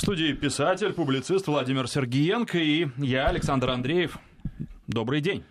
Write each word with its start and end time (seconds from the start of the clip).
В 0.00 0.02
студии 0.02 0.32
писатель, 0.32 0.94
публицист 0.94 1.46
Владимир 1.46 1.86
Сергиенко 1.86 2.56
и 2.56 2.88
я, 2.96 3.26
Александр 3.26 3.68
Андреев. 3.68 4.16
Добрый 4.86 5.20
день. 5.20 5.44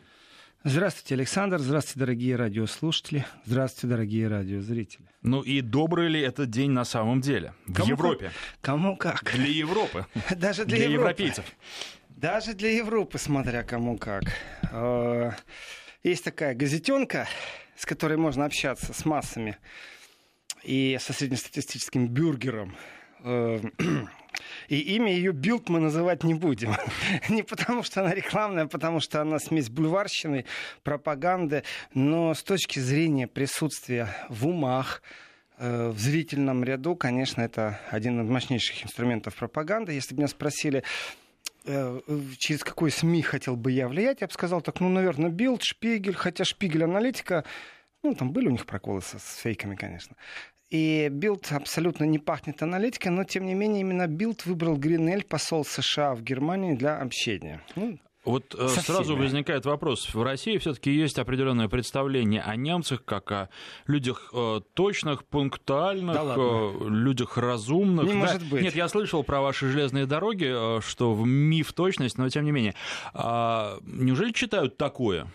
Здравствуйте, 0.63 1.13
Александр. 1.13 1.59
Здравствуйте, 1.59 1.99
дорогие 1.99 2.35
радиослушатели. 2.35 3.27
Здравствуйте, 3.45 3.93
дорогие 3.93 4.27
радиозрители. 4.27 5.05
Ну 5.21 5.43
и 5.43 5.61
добрый 5.61 6.09
ли 6.09 6.19
этот 6.19 6.49
день 6.49 6.71
на 6.71 6.83
самом 6.83 7.21
деле? 7.21 7.53
В 7.67 7.75
кому 7.75 7.89
Европе. 7.91 8.25
Как? 8.25 8.33
Кому 8.61 8.97
как? 8.97 9.23
Для 9.35 9.45
Европы. 9.45 10.07
Даже 10.35 10.65
для, 10.65 10.77
для 10.77 10.85
Европы. 10.87 11.09
европейцев. 11.09 11.45
Даже 12.09 12.55
для 12.55 12.71
Европы, 12.75 13.19
смотря 13.19 13.61
кому 13.61 13.99
как. 13.99 14.23
Э, 14.71 15.29
есть 16.01 16.23
такая 16.23 16.55
газетенка, 16.55 17.27
с 17.77 17.85
которой 17.85 18.17
можно 18.17 18.45
общаться 18.45 18.93
с 18.93 19.05
массами 19.05 19.57
и 20.63 20.97
со 20.99 21.13
среднестатистическим 21.13 22.07
бюргером. 22.07 22.75
Э, 23.23 23.59
и 24.67 24.79
имя 24.95 25.11
ее 25.11 25.31
Bild 25.31 25.69
мы 25.69 25.79
называть 25.79 26.23
не 26.23 26.33
будем. 26.33 26.75
не 27.29 27.43
потому, 27.43 27.83
что 27.83 28.01
она 28.01 28.13
рекламная, 28.13 28.65
а 28.65 28.67
потому 28.67 28.99
что 28.99 29.21
она 29.21 29.39
смесь 29.39 29.69
бульварщины, 29.69 30.45
пропаганды. 30.83 31.63
Но 31.93 32.33
с 32.33 32.43
точки 32.43 32.79
зрения 32.79 33.27
присутствия 33.27 34.09
в 34.29 34.47
умах, 34.47 35.01
э, 35.57 35.89
в 35.89 35.99
зрительном 35.99 36.63
ряду, 36.63 36.95
конечно, 36.95 37.41
это 37.41 37.79
один 37.89 38.21
из 38.21 38.29
мощнейших 38.29 38.83
инструментов 38.83 39.35
пропаганды. 39.35 39.93
Если 39.93 40.13
бы 40.15 40.19
меня 40.19 40.27
спросили, 40.27 40.83
э, 41.65 41.99
через 42.37 42.63
какой 42.63 42.91
СМИ 42.91 43.21
хотел 43.21 43.55
бы 43.55 43.71
я 43.71 43.87
влиять, 43.87 44.21
я 44.21 44.27
бы 44.27 44.33
сказал 44.33 44.61
так, 44.61 44.79
ну, 44.79 44.89
наверное, 44.89 45.29
Bild, 45.29 45.63
Spiegel, 45.63 46.15
хотя 46.15 46.45
Spiegel 46.45 46.83
аналитика, 46.83 47.43
ну, 48.03 48.15
там 48.15 48.31
были 48.31 48.47
у 48.47 48.51
них 48.51 48.65
проколы 48.65 49.01
с, 49.01 49.17
фейками, 49.41 49.75
конечно. 49.75 50.15
И 50.69 51.09
Bild 51.09 51.51
абсолютно 51.51 52.03
не 52.03 52.19
пахнет 52.19 52.61
аналитикой, 52.61 53.11
но 53.11 53.23
тем 53.23 53.45
не 53.45 53.55
менее 53.55 53.81
именно 53.81 54.07
Bild 54.07 54.45
выбрал 54.45 54.77
Гренель, 54.77 55.23
посол 55.23 55.65
США 55.65 56.13
в 56.13 56.21
Германии, 56.21 56.75
для 56.75 56.97
общения. 56.97 57.61
Ну, 57.75 57.97
вот 58.25 58.53
э, 58.53 58.67
сразу 58.67 59.15
возникает 59.15 59.65
вопрос. 59.65 60.13
В 60.13 60.21
России 60.21 60.57
все-таки 60.57 60.91
есть 60.91 61.17
определенное 61.17 61.69
представление 61.69 62.41
о 62.41 62.55
немцах 62.55 63.03
как 63.03 63.31
о 63.31 63.49
людях 63.87 64.29
э, 64.33 64.59
точных, 64.75 65.25
пунктуальных, 65.25 66.13
да 66.13 66.35
э, 66.37 66.73
людях 66.89 67.37
разумных. 67.37 68.05
Не 68.05 68.11
да? 68.11 68.17
может 68.17 68.47
быть. 68.47 68.61
Нет, 68.61 68.75
я 68.75 68.89
слышал 68.89 69.23
про 69.23 69.41
ваши 69.41 69.69
железные 69.69 70.05
дороги, 70.05 70.77
э, 70.77 70.81
что 70.81 71.13
в 71.15 71.25
миф 71.25 71.73
точность, 71.73 72.19
но 72.19 72.29
тем 72.29 72.43
не 72.43 72.51
менее. 72.51 72.75
А, 73.13 73.79
неужели 73.83 74.31
читают 74.31 74.77
такое? 74.77 75.25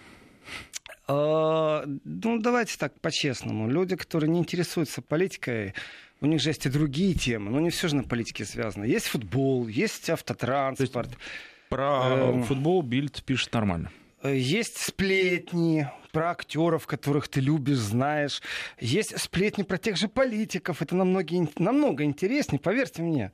А, 1.06 1.84
ну, 2.04 2.38
давайте 2.38 2.78
так, 2.78 2.98
по-честному. 3.00 3.68
Люди, 3.68 3.96
которые 3.96 4.30
не 4.30 4.38
интересуются 4.38 5.02
политикой, 5.02 5.74
у 6.20 6.26
них 6.26 6.40
же 6.40 6.50
есть 6.50 6.64
и 6.66 6.70
другие 6.70 7.14
темы, 7.14 7.50
но 7.50 7.60
не 7.60 7.70
все 7.70 7.88
же 7.88 7.96
на 7.96 8.04
политике 8.04 8.44
связано. 8.44 8.84
Есть 8.84 9.06
футбол, 9.06 9.68
есть 9.68 10.08
автотранспорт. 10.08 11.08
Есть 11.08 11.20
про 11.68 12.32
эм... 12.32 12.44
футбол 12.44 12.82
Бильд 12.82 13.22
пишет 13.24 13.52
нормально. 13.52 13.90
Есть 14.22 14.78
сплетни 14.78 15.90
про 16.12 16.30
актеров, 16.30 16.86
которых 16.86 17.28
ты 17.28 17.40
любишь, 17.40 17.78
знаешь. 17.78 18.40
Есть 18.80 19.18
сплетни 19.20 19.64
про 19.64 19.76
тех 19.76 19.96
же 19.96 20.08
политиков. 20.08 20.80
Это 20.80 20.94
намного, 20.94 21.34
намного 21.58 22.04
интереснее, 22.04 22.60
поверьте 22.60 23.02
мне. 23.02 23.32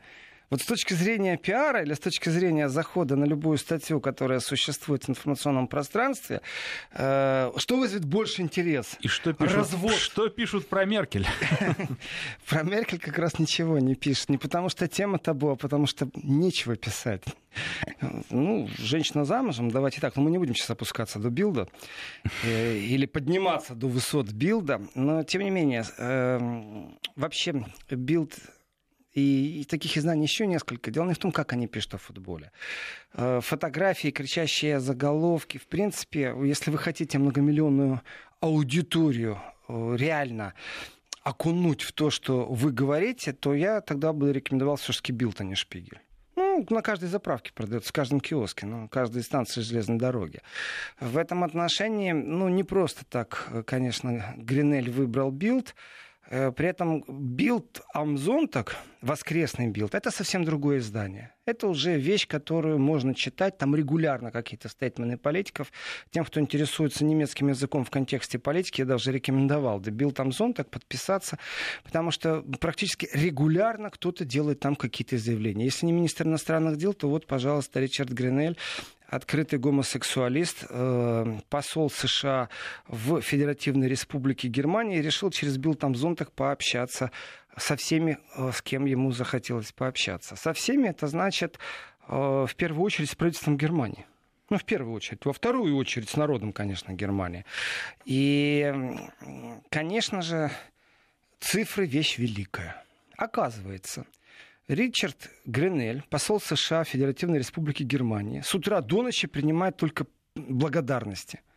Вот 0.50 0.62
с 0.62 0.64
точки 0.64 0.94
зрения 0.94 1.36
пиара 1.36 1.82
или 1.82 1.94
с 1.94 2.00
точки 2.00 2.28
зрения 2.28 2.68
захода 2.68 3.14
на 3.14 3.24
любую 3.24 3.56
статью, 3.56 4.00
которая 4.00 4.40
существует 4.40 5.04
в 5.04 5.08
информационном 5.10 5.68
пространстве, 5.68 6.40
э, 6.92 7.52
что 7.56 7.76
вызовет 7.76 8.04
больше 8.04 8.42
интерес? 8.42 8.96
И 9.00 9.06
что 9.06 9.32
пишут, 9.32 9.56
Развод. 9.56 9.92
что 9.92 10.28
пишут 10.28 10.66
про 10.66 10.84
Меркель? 10.84 11.24
Про 12.48 12.64
Меркель 12.64 12.98
как 12.98 13.16
раз 13.18 13.38
ничего 13.38 13.78
не 13.78 13.94
пишут. 13.94 14.28
Не 14.28 14.38
потому 14.38 14.68
что 14.70 14.88
тема 14.88 15.18
табу, 15.18 15.50
а 15.50 15.56
потому 15.56 15.86
что 15.86 16.08
нечего 16.14 16.74
писать. 16.74 17.22
Ну, 18.30 18.68
женщина 18.76 19.24
замужем, 19.24 19.70
давайте 19.70 20.00
так, 20.00 20.16
но 20.16 20.22
мы 20.22 20.32
не 20.32 20.38
будем 20.38 20.56
сейчас 20.56 20.70
опускаться 20.70 21.20
до 21.20 21.30
билда 21.30 21.68
э, 22.42 22.76
или 22.76 23.06
подниматься 23.06 23.74
до 23.74 23.86
высот 23.86 24.32
билда, 24.32 24.82
но 24.96 25.22
тем 25.22 25.42
не 25.42 25.50
менее, 25.50 25.84
э, 25.96 26.38
вообще 27.14 27.64
Bild 27.88 28.34
и, 29.12 29.60
и 29.60 29.64
таких 29.64 29.96
изданий 29.96 30.22
еще 30.22 30.46
несколько. 30.46 30.90
Дело 30.90 31.06
не 31.06 31.14
в 31.14 31.18
том, 31.18 31.32
как 31.32 31.52
они 31.52 31.66
пишут 31.66 31.94
о 31.94 31.98
футболе. 31.98 32.52
Э, 33.14 33.40
фотографии, 33.42 34.10
кричащие 34.10 34.80
заголовки. 34.80 35.58
В 35.58 35.66
принципе, 35.66 36.34
если 36.44 36.70
вы 36.70 36.78
хотите 36.78 37.18
многомиллионную 37.18 38.02
аудиторию 38.40 39.40
э, 39.68 39.96
реально 39.96 40.54
окунуть 41.22 41.82
в 41.82 41.92
то, 41.92 42.10
что 42.10 42.46
вы 42.46 42.72
говорите, 42.72 43.32
то 43.32 43.54
я 43.54 43.80
тогда 43.80 44.12
бы 44.12 44.32
рекомендовал 44.32 44.76
все-таки 44.76 45.12
Bild, 45.12 45.40
а 45.40 45.44
не 45.44 45.54
Spiegel. 45.54 46.00
Ну, 46.36 46.66
на 46.70 46.80
каждой 46.80 47.08
заправке 47.08 47.52
продается, 47.52 47.90
в 47.90 47.92
каждом 47.92 48.20
киоске, 48.20 48.64
на 48.64 48.88
каждой 48.88 49.22
станции 49.22 49.60
железной 49.60 49.98
дороги. 49.98 50.40
В 50.98 51.18
этом 51.18 51.44
отношении, 51.44 52.12
ну, 52.12 52.48
не 52.48 52.64
просто 52.64 53.04
так, 53.04 53.50
конечно, 53.66 54.34
Гренель 54.38 54.90
выбрал 54.90 55.30
билд. 55.30 55.74
Э, 55.74 55.74
при 56.30 56.68
этом 56.68 57.04
Bild 57.08 57.82
am 57.92 58.09
Sonntag, 58.09 58.76
воскресный 59.02 59.66
Bild, 59.66 59.96
это 59.96 60.12
совсем 60.12 60.44
другое 60.44 60.78
издание. 60.78 61.34
Это 61.44 61.66
уже 61.66 61.98
вещь, 61.98 62.28
которую 62.28 62.78
можно 62.78 63.14
читать, 63.16 63.58
там 63.58 63.74
регулярно 63.74 64.30
какие-то 64.30 64.68
statement 64.68 65.13
ы 65.13 65.18
политиков. 65.18 65.72
Тем, 66.10 66.24
кто 66.24 66.38
интересуется 66.38 67.04
немецким 67.04 67.48
языком 67.48 67.84
в 67.84 67.90
контексте 67.90 68.38
политики, 68.38 68.82
я 68.82 68.86
даже 68.86 69.10
рекомендовал 69.10 69.80
до 69.80 69.90
Bild 69.90 70.20
am 70.20 70.31
Sonntag 70.31 70.70
подписаться, 70.70 71.38
потому 71.82 72.12
что 72.12 72.42
практически 72.60 73.08
регулярно 73.12 73.90
кто-то 73.90 74.24
делает 74.24 74.60
там 74.60 74.76
какие-то 74.76 75.18
заявления. 75.18 75.64
Если 75.64 75.86
не 75.86 75.92
министр 75.92 76.28
иностранных 76.28 76.76
дел, 76.76 76.94
то 76.94 77.08
вот, 77.08 77.26
пожалуйста, 77.26 77.80
Ричард 77.80 78.10
Гренель 78.10 78.56
открытый 79.10 79.58
гомосексуалист, 79.58 80.66
э, 80.68 81.38
посол 81.48 81.90
США 81.90 82.48
в 82.86 83.20
Федеративной 83.20 83.88
Республике 83.88 84.48
Германии, 84.48 85.00
решил 85.00 85.30
через 85.30 85.58
Билтамзонтах 85.58 86.30
пообщаться 86.32 87.10
со 87.56 87.74
всеми, 87.76 88.18
э, 88.36 88.52
с 88.54 88.62
кем 88.62 88.84
ему 88.84 89.10
захотелось 89.10 89.72
пообщаться. 89.72 90.36
Со 90.36 90.52
всеми 90.52 90.88
это 90.88 91.08
значит, 91.08 91.58
э, 92.08 92.12
в 92.48 92.54
первую 92.56 92.84
очередь, 92.84 93.10
с 93.10 93.16
правительством 93.16 93.56
Германии. 93.56 94.06
Ну, 94.48 94.58
в 94.58 94.64
первую 94.64 94.94
очередь. 94.94 95.24
Во 95.24 95.32
вторую 95.32 95.76
очередь 95.76 96.08
с 96.08 96.16
народом, 96.16 96.52
конечно, 96.52 96.92
Германии. 96.92 97.44
И, 98.04 98.72
конечно 99.70 100.22
же, 100.22 100.50
цифры— 101.40 101.86
вещь 101.86 102.18
великая. 102.18 102.84
Оказывается, 103.16 104.06
Ричард 104.70 105.32
Гренель, 105.46 106.04
посол 106.10 106.40
США 106.40 106.84
Федеративной 106.84 107.38
Республики 107.38 107.82
Германии, 107.82 108.40
с 108.40 108.54
утра 108.54 108.80
до 108.80 109.02
ночи 109.02 109.26
принимает 109.26 109.76
только 109.76 110.06
благодарности– 110.36 111.40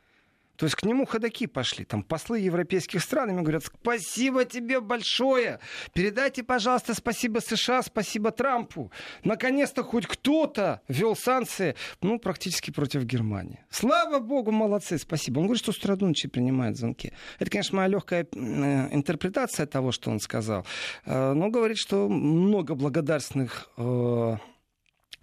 то 0.63 0.67
есть 0.67 0.77
к 0.77 0.85
нему 0.85 1.05
ходаки 1.05 1.45
пошли. 1.45 1.83
Там 1.83 2.03
послы 2.03 2.39
европейских 2.39 3.01
стран 3.01 3.31
ему 3.31 3.41
говорят, 3.41 3.65
спасибо 3.65 4.45
тебе 4.45 4.79
большое. 4.79 5.59
Передайте, 5.91 6.41
пожалуйста, 6.41 6.93
спасибо 6.93 7.39
США, 7.39 7.81
спасибо 7.81 8.31
Трампу. 8.31 8.89
Наконец-то 9.25 9.83
хоть 9.83 10.07
кто-то 10.07 10.79
ввел 10.87 11.17
санкции, 11.17 11.75
ну, 12.01 12.17
практически 12.17 12.71
против 12.71 13.03
Германии. 13.03 13.59
Слава 13.69 14.19
богу, 14.19 14.51
молодцы, 14.51 14.97
спасибо. 14.97 15.39
Он 15.39 15.47
говорит, 15.47 15.61
что 15.61 15.73
с 15.73 15.77
утра 15.79 15.97
до 15.97 16.07
ночи 16.07 16.29
принимает 16.29 16.77
звонки. 16.77 17.11
Это, 17.39 17.51
конечно, 17.51 17.75
моя 17.75 17.89
легкая 17.89 18.25
э, 18.31 18.95
интерпретация 18.95 19.65
того, 19.65 19.91
что 19.91 20.11
он 20.11 20.21
сказал. 20.21 20.65
Э, 21.05 21.33
но 21.33 21.49
говорит, 21.49 21.77
что 21.77 22.07
много 22.07 22.73
благодарственных 22.75 23.67
э, 23.75 24.37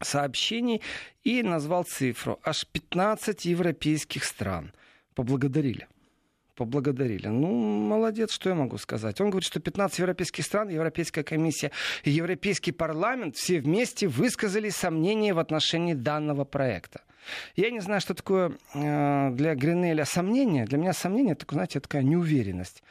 сообщений 0.02 0.82
и 1.24 1.42
назвал 1.42 1.84
цифру. 1.84 2.38
Аж 2.44 2.66
15 2.66 3.46
европейских 3.46 4.24
стран 4.24 4.74
поблагодарили 5.14 5.86
поблагодарили. 6.60 7.26
Ну, 7.28 7.48
молодец, 7.88 8.32
что 8.32 8.50
я 8.50 8.54
могу 8.54 8.76
сказать. 8.76 9.18
Он 9.22 9.30
говорит, 9.30 9.46
что 9.46 9.60
15 9.60 9.98
европейских 9.98 10.44
стран, 10.44 10.68
Европейская 10.68 11.22
комиссия 11.22 11.70
и 12.04 12.10
Европейский 12.10 12.72
парламент 12.72 13.34
все 13.36 13.60
вместе 13.60 14.06
высказали 14.08 14.68
сомнения 14.68 15.32
в 15.32 15.38
отношении 15.38 15.94
данного 15.94 16.44
проекта. 16.44 17.00
Я 17.56 17.70
не 17.70 17.80
знаю, 17.80 18.02
что 18.02 18.12
такое 18.12 18.52
э, 18.74 19.30
для 19.32 19.54
Гринеля 19.54 20.04
сомнение. 20.04 20.66
Для 20.66 20.76
меня 20.76 20.92
сомнение, 20.92 21.32
это, 21.32 21.46
знаете, 21.50 21.80
такая 21.80 22.02
неуверенность. 22.02 22.82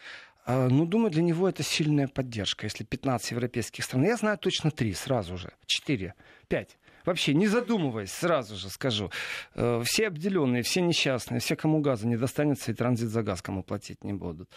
Э, 0.48 0.68
ну, 0.68 0.88
думаю, 0.88 1.12
для 1.12 1.22
него 1.22 1.48
это 1.48 1.62
сильная 1.62 2.08
поддержка, 2.08 2.66
если 2.66 2.84
15 2.84 3.32
европейских 3.32 3.84
стран. 3.84 4.04
Я 4.04 4.18
знаю 4.18 4.40
точно 4.40 4.72
три 4.72 4.94
сразу 4.94 5.38
же, 5.38 5.52
четыре, 5.68 6.16
пять 6.48 6.80
вообще 7.06 7.34
не 7.34 7.48
задумываясь, 7.48 8.12
сразу 8.12 8.56
же 8.56 8.69
скажу, 8.69 9.12
э, 9.56 9.81
все 9.86 10.07
обделенные, 10.07 10.63
все 10.63 10.81
несчастные, 10.81 11.40
все, 11.40 11.56
кому 11.56 11.81
газа 11.81 12.07
не 12.07 12.18
достанется 12.18 12.72
и 12.72 12.74
транзит 12.74 13.10
за 13.10 13.24
газ 13.24 13.42
кому 13.42 13.63
платить 13.63 14.04
не 14.04 14.13
будут. 14.13 14.50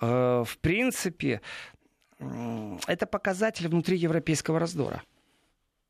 Э, 0.00 0.44
в 0.46 0.58
принципе, 0.58 1.40
это 2.86 3.06
показатель 3.06 3.68
внутри 3.68 3.96
европейского 3.96 4.58
раздора. 4.58 5.02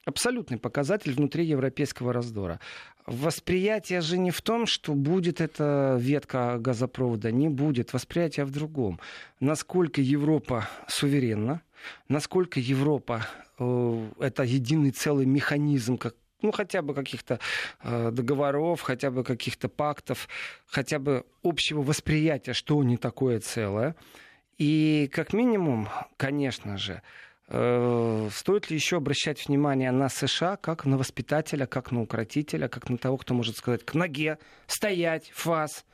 Абсолютный 0.04 0.58
показатель 0.58 1.14
внутри 1.14 1.44
европейского 1.44 2.12
раздора. 2.12 2.58
Восприятие 3.06 4.00
же 4.00 4.18
не 4.18 4.32
в 4.32 4.42
том, 4.42 4.66
что 4.66 4.94
будет 4.94 5.40
эта 5.40 5.96
ветка 6.00 6.58
газопровода, 6.58 7.30
не 7.30 7.48
будет. 7.48 7.92
Восприятие 7.92 8.44
в 8.44 8.50
другом. 8.50 8.98
Насколько 9.38 10.00
Европа 10.00 10.68
суверенна, 10.88 11.62
насколько 12.08 12.58
Европа 12.58 13.26
это 14.18 14.42
единый 14.42 14.90
целый 14.90 15.26
механизм, 15.26 15.96
как 15.96 16.14
ну, 16.42 16.50
хотя 16.50 16.82
бы 16.82 16.92
каких-то 16.92 17.38
э, 17.82 18.10
договоров, 18.10 18.80
хотя 18.82 19.10
бы 19.10 19.24
каких-то 19.24 19.68
пактов, 19.68 20.28
хотя 20.66 20.98
бы 20.98 21.24
общего 21.42 21.82
восприятия, 21.82 22.52
что 22.52 22.82
не 22.82 22.96
такое 22.96 23.40
целое. 23.40 23.94
И 24.58 25.08
как 25.12 25.32
минимум, 25.32 25.88
конечно 26.16 26.76
же, 26.76 27.02
э, 27.48 28.28
стоит 28.32 28.70
ли 28.70 28.76
еще 28.76 28.96
обращать 28.96 29.46
внимание 29.46 29.92
на 29.92 30.08
США 30.08 30.56
как 30.56 30.84
на 30.84 30.98
воспитателя, 30.98 31.66
как 31.66 31.92
на 31.92 32.02
укротителя, 32.02 32.68
как 32.68 32.88
на 32.88 32.98
того, 32.98 33.16
кто 33.16 33.34
может 33.34 33.56
сказать 33.56 33.84
к 33.84 33.94
ноге, 33.94 34.38
стоять, 34.66 35.30
фас, 35.32 35.84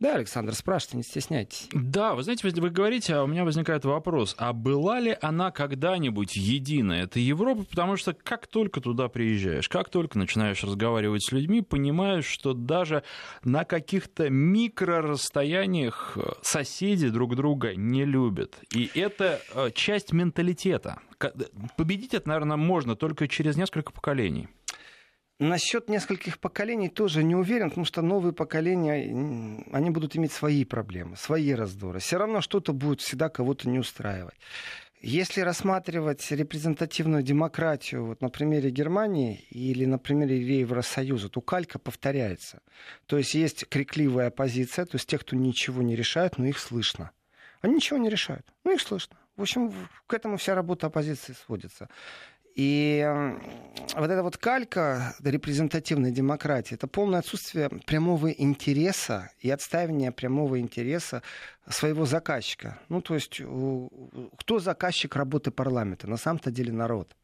да, 0.00 0.14
Александр, 0.14 0.54
спрашивайте, 0.54 0.96
не 0.98 1.02
стесняйтесь. 1.02 1.68
Да, 1.72 2.14
вы 2.14 2.22
знаете, 2.22 2.48
вы 2.48 2.70
говорите, 2.70 3.14
а 3.14 3.24
у 3.24 3.26
меня 3.26 3.44
возникает 3.44 3.84
вопрос, 3.84 4.36
а 4.38 4.52
была 4.52 5.00
ли 5.00 5.16
она 5.20 5.50
когда-нибудь 5.50 6.36
единая, 6.36 7.04
это 7.04 7.18
Европа, 7.18 7.64
потому 7.64 7.96
что 7.96 8.14
как 8.14 8.46
только 8.46 8.80
туда 8.80 9.08
приезжаешь, 9.08 9.68
как 9.68 9.88
только 9.88 10.16
начинаешь 10.16 10.62
разговаривать 10.62 11.24
с 11.24 11.32
людьми, 11.32 11.62
понимаешь, 11.62 12.26
что 12.26 12.52
даже 12.52 13.02
на 13.42 13.64
каких-то 13.64 14.30
микрорасстояниях 14.30 16.16
э, 16.16 16.20
соседи 16.42 17.08
друг 17.08 17.34
друга 17.34 17.74
не 17.74 18.04
любят. 18.04 18.56
И 18.72 18.90
это 18.94 19.40
э, 19.54 19.70
часть 19.74 20.12
менталитета. 20.12 21.00
Победить 21.76 22.14
это, 22.14 22.28
наверное, 22.28 22.56
можно 22.56 22.94
только 22.94 23.26
через 23.26 23.56
несколько 23.56 23.92
поколений. 23.92 24.48
Насчет 25.38 25.88
нескольких 25.88 26.40
поколений 26.40 26.88
тоже 26.88 27.22
не 27.22 27.36
уверен, 27.36 27.68
потому 27.68 27.84
что 27.84 28.02
новые 28.02 28.32
поколения, 28.32 29.64
они 29.72 29.90
будут 29.90 30.16
иметь 30.16 30.32
свои 30.32 30.64
проблемы, 30.64 31.14
свои 31.16 31.52
раздоры. 31.52 32.00
Все 32.00 32.18
равно 32.18 32.40
что-то 32.40 32.72
будет 32.72 33.00
всегда 33.00 33.28
кого-то 33.28 33.68
не 33.68 33.78
устраивать. 33.78 34.34
Если 35.00 35.42
рассматривать 35.42 36.28
репрезентативную 36.32 37.22
демократию 37.22 38.04
вот 38.04 38.20
на 38.20 38.30
примере 38.30 38.70
Германии 38.70 39.44
или 39.50 39.84
на 39.84 39.96
примере 39.96 40.58
Евросоюза, 40.58 41.28
то 41.28 41.40
калька 41.40 41.78
повторяется. 41.78 42.60
То 43.06 43.16
есть 43.16 43.34
есть 43.34 43.64
крикливая 43.68 44.28
оппозиция, 44.28 44.86
то 44.86 44.96
есть 44.96 45.06
те, 45.06 45.18
кто 45.18 45.36
ничего 45.36 45.82
не 45.82 45.94
решают, 45.94 46.38
но 46.38 46.46
их 46.46 46.58
слышно. 46.58 47.12
Они 47.60 47.76
ничего 47.76 47.98
не 47.98 48.10
решают, 48.10 48.46
но 48.64 48.72
их 48.72 48.80
слышно. 48.80 49.16
В 49.36 49.42
общем, 49.42 49.72
к 50.08 50.14
этому 50.14 50.36
вся 50.36 50.56
работа 50.56 50.88
оппозиции 50.88 51.32
сводится. 51.46 51.88
И 52.58 53.06
вот 53.94 54.10
эта 54.10 54.24
вот 54.24 54.36
калька 54.36 55.14
репрезентативной 55.22 56.10
демократии, 56.10 56.74
это 56.74 56.88
полное 56.88 57.20
отсутствие 57.20 57.68
прямого 57.86 58.32
интереса 58.32 59.30
и 59.38 59.48
отставление 59.48 60.10
прямого 60.10 60.58
интереса 60.58 61.22
своего 61.68 62.04
заказчика. 62.04 62.80
Ну, 62.88 63.00
то 63.00 63.14
есть, 63.14 63.40
кто 64.38 64.58
заказчик 64.58 65.14
работы 65.14 65.52
парламента? 65.52 66.08
На 66.08 66.16
самом-то 66.16 66.50
деле 66.50 66.72
народ. 66.72 67.14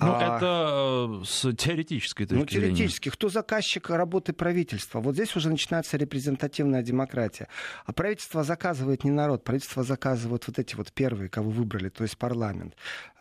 Ну, 0.00 0.12
а... 0.12 0.36
это 0.36 1.22
э, 1.22 1.24
с 1.24 1.52
теоретической 1.54 2.26
точки 2.26 2.40
ну, 2.40 2.46
теоретически. 2.46 3.10
Кто 3.10 3.28
заказчик 3.28 3.90
работы 3.90 4.32
правительства? 4.32 5.00
Вот 5.00 5.14
здесь 5.14 5.36
уже 5.36 5.50
начинается 5.50 5.96
репрезентативная 5.96 6.82
демократия. 6.82 7.48
А 7.86 7.92
правительство 7.92 8.42
заказывает 8.42 9.04
не 9.04 9.10
народ, 9.10 9.44
правительство 9.44 9.84
заказывает 9.84 10.46
вот 10.48 10.58
эти 10.58 10.74
вот 10.74 10.92
первые, 10.92 11.28
кого 11.28 11.50
выбрали, 11.50 11.90
то 11.90 12.02
есть 12.02 12.18
парламент. 12.18 12.74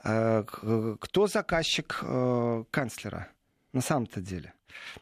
Э, 0.04 0.44
кто 1.00 1.28
заказчик 1.28 2.00
э, 2.02 2.64
канцлера 2.72 3.30
на 3.74 3.82
самом-то 3.82 4.22
деле? 4.22 4.54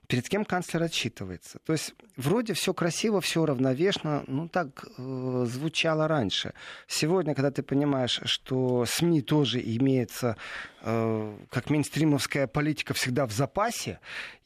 перед 0.08 0.28
кем 0.30 0.46
канцлер 0.46 0.84
отчитывается. 0.84 1.60
То 1.66 1.74
есть 1.74 1.94
вроде 2.18 2.54
все 2.54 2.74
красиво, 2.74 3.22
все 3.22 3.46
равновешно, 3.46 4.24
ну 4.28 4.48
так 4.48 4.86
э, 4.98 5.46
звучало 5.48 6.08
раньше. 6.08 6.54
Сегодня, 6.88 7.36
когда 7.36 7.52
ты 7.52 7.64
понимаешь, 7.64 8.20
что 8.26 8.86
СМИ 8.86 9.22
тоже 9.22 9.62
имеется, 9.62 10.38
э, 10.82 11.38
как 11.50 11.70
мейнстримовская 11.70 12.48
политика 12.48 12.94
всегда 12.94 13.26
в 13.26 13.32
запасе, 13.32 14.00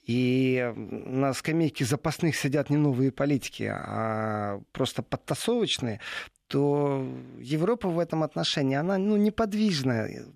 и 0.04 0.72
на 0.76 1.34
скамейке 1.34 1.84
запасных 1.84 2.36
сидят 2.36 2.70
не 2.70 2.78
новые 2.78 3.12
политики, 3.12 3.64
а 3.64 4.62
просто 4.72 5.02
подтасовочные, 5.02 6.00
то 6.48 7.04
Европа 7.40 7.90
в 7.90 7.98
этом 7.98 8.22
отношении, 8.22 8.76
она 8.76 9.00
ну, 9.00 9.18
неподвижная 9.18 10.28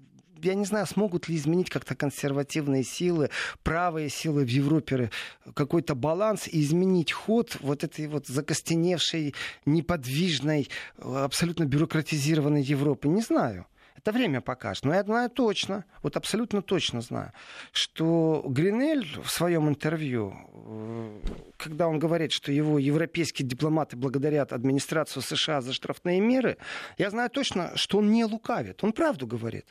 я 0.44 0.56
не 0.56 0.66
знаю, 0.66 0.86
смогут 0.86 1.30
ли 1.30 1.36
изменить 1.36 1.70
как-то 1.70 1.96
консервативные 1.96 2.84
силы, 2.84 3.30
правые 3.64 4.10
силы 4.10 4.44
в 4.44 4.50
Европе 4.50 5.12
какой-то 5.54 5.96
баланс 5.96 6.48
и 6.48 6.62
изменить 6.62 7.12
ход 7.12 7.58
вот 7.62 7.84
этой 7.84 8.08
вот 8.08 8.28
закостеневшей, 8.28 9.36
неподвижной, 9.66 10.70
абсолютно 10.98 11.66
бюрократизированной 11.66 12.62
Европы. 12.62 13.08
Не 13.08 13.22
знаю. 13.22 13.66
Это 14.00 14.14
время 14.14 14.40
покажет. 14.40 14.86
Но 14.86 14.94
я 14.94 15.04
знаю 15.04 15.30
точно, 15.30 15.84
вот 16.02 16.16
абсолютно 16.16 16.62
точно 16.62 17.02
знаю, 17.02 17.34
что 17.74 18.46
Гринель 18.48 19.06
в 19.22 19.30
своем 19.30 19.68
интервью, 19.68 20.34
э, 20.54 21.20
когда 21.58 21.90
он 21.90 22.00
говорит, 22.00 22.32
что 22.32 22.50
его 22.50 22.80
европейские 22.80 23.46
дипломаты 23.46 23.98
благодарят 23.98 24.54
администрацию 24.54 25.22
США 25.22 25.60
за 25.60 25.74
штрафные 25.74 26.22
меры, 26.22 26.58
я 26.98 27.10
знаю 27.10 27.30
точно, 27.30 27.76
что 27.76 27.98
он 27.98 28.10
не 28.10 28.24
лукавит. 28.24 28.86
Он 28.86 28.94
правду 28.94 29.28
говорит. 29.28 29.66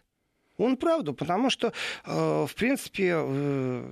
Он 0.58 0.76
правду, 0.76 1.14
потому 1.14 1.50
что, 1.50 1.72
э, 2.05 2.46
в 2.46 2.55
принципе, 2.55 3.14
э, 3.16 3.84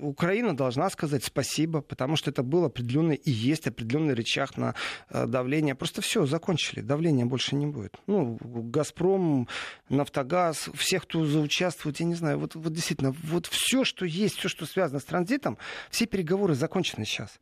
Украина 0.00 0.56
должна 0.56 0.90
сказать 0.90 1.24
спасибо, 1.24 1.80
потому 1.80 2.16
что 2.16 2.30
это 2.30 2.42
был 2.42 2.64
определенный 2.64 3.14
и 3.14 3.30
есть 3.30 3.68
определенный 3.68 4.14
рычаг 4.14 4.56
на 4.56 4.74
э, 5.10 5.26
давление. 5.26 5.76
Просто 5.76 6.02
все, 6.02 6.26
закончили, 6.26 6.80
давления 6.80 7.24
больше 7.24 7.54
не 7.54 7.66
будет. 7.66 7.94
Ну, 8.08 8.36
Газпром, 8.40 9.48
Нафтогаз, 9.88 10.70
всех, 10.74 11.04
кто 11.04 11.24
заучаствует, 11.24 12.00
я 12.00 12.06
не 12.06 12.16
знаю, 12.16 12.38
вот, 12.40 12.56
вот 12.56 12.72
действительно, 12.72 13.14
вот 13.22 13.46
все, 13.46 13.84
что 13.84 14.04
есть, 14.04 14.36
все, 14.38 14.48
что 14.48 14.66
связано 14.66 14.98
с 14.98 15.04
транзитом, 15.04 15.56
все 15.90 16.06
переговоры 16.06 16.54
закончены 16.54 17.04
сейчас 17.04 17.38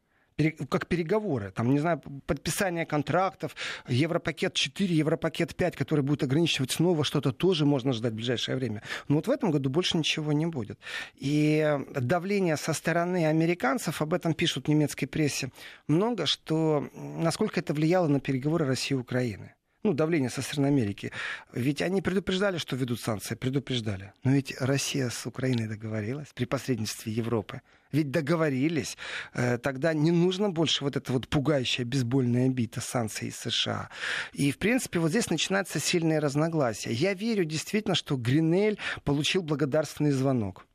как 0.68 0.86
переговоры, 0.86 1.50
там, 1.50 1.72
не 1.72 1.78
знаю, 1.78 2.02
подписание 2.26 2.84
контрактов, 2.84 3.56
Европакет 3.88 4.52
4, 4.52 4.94
Европакет 4.94 5.56
5, 5.56 5.76
который 5.76 6.02
будет 6.02 6.22
ограничивать 6.22 6.70
снова 6.70 7.04
что-то, 7.04 7.32
тоже 7.32 7.64
можно 7.64 7.92
ждать 7.92 8.12
в 8.12 8.16
ближайшее 8.16 8.56
время. 8.56 8.82
Но 9.08 9.16
вот 9.16 9.28
в 9.28 9.30
этом 9.30 9.50
году 9.50 9.70
больше 9.70 9.96
ничего 9.96 10.32
не 10.32 10.46
будет. 10.46 10.78
И 11.14 11.78
давление 11.94 12.56
со 12.56 12.74
стороны 12.74 13.26
американцев, 13.26 14.02
об 14.02 14.12
этом 14.12 14.34
пишут 14.34 14.66
в 14.66 14.68
немецкой 14.68 15.06
прессе 15.06 15.50
много, 15.88 16.26
что 16.26 16.88
насколько 16.94 17.60
это 17.60 17.72
влияло 17.72 18.08
на 18.08 18.20
переговоры 18.20 18.66
России 18.66 18.94
и 18.94 18.98
Украины 18.98 19.55
ну, 19.86 19.94
давление 19.94 20.30
со 20.30 20.42
стороны 20.42 20.66
Америки. 20.66 21.12
Ведь 21.52 21.80
они 21.80 22.02
предупреждали, 22.02 22.58
что 22.58 22.76
ведут 22.76 23.00
санкции, 23.00 23.36
предупреждали. 23.36 24.12
Но 24.24 24.32
ведь 24.32 24.54
Россия 24.60 25.10
с 25.10 25.26
Украиной 25.26 25.68
договорилась 25.68 26.28
при 26.34 26.44
посредничестве 26.44 27.12
Европы. 27.12 27.62
Ведь 27.92 28.10
договорились. 28.10 28.96
Э, 29.32 29.58
тогда 29.58 29.94
не 29.94 30.10
нужно 30.10 30.50
больше 30.50 30.82
вот 30.82 30.96
это 30.96 31.12
вот 31.12 31.28
пугающая 31.28 31.84
бейсбольная 31.84 32.48
бита 32.48 32.80
санкций 32.80 33.28
из 33.28 33.36
США. 33.36 33.90
И, 34.32 34.50
в 34.50 34.58
принципе, 34.58 34.98
вот 34.98 35.10
здесь 35.10 35.30
начинаются 35.30 35.78
сильные 35.78 36.18
разногласия. 36.18 36.92
Я 36.92 37.14
верю 37.14 37.44
действительно, 37.44 37.94
что 37.94 38.16
Гринель 38.16 38.78
получил 39.04 39.42
благодарственный 39.42 40.10
звонок. 40.10 40.66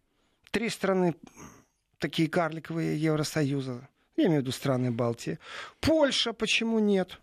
Три 0.51 0.69
страны 0.69 1.15
такие 1.99 2.29
карликовые 2.29 2.97
Евросоюза. 2.97 3.89
Я 4.15 4.25
имею 4.25 4.39
в 4.39 4.43
виду 4.43 4.51
страны 4.51 4.91
Балтии. 4.91 5.37
Польша, 5.79 6.33
почему 6.33 6.79
нет? 6.79 7.19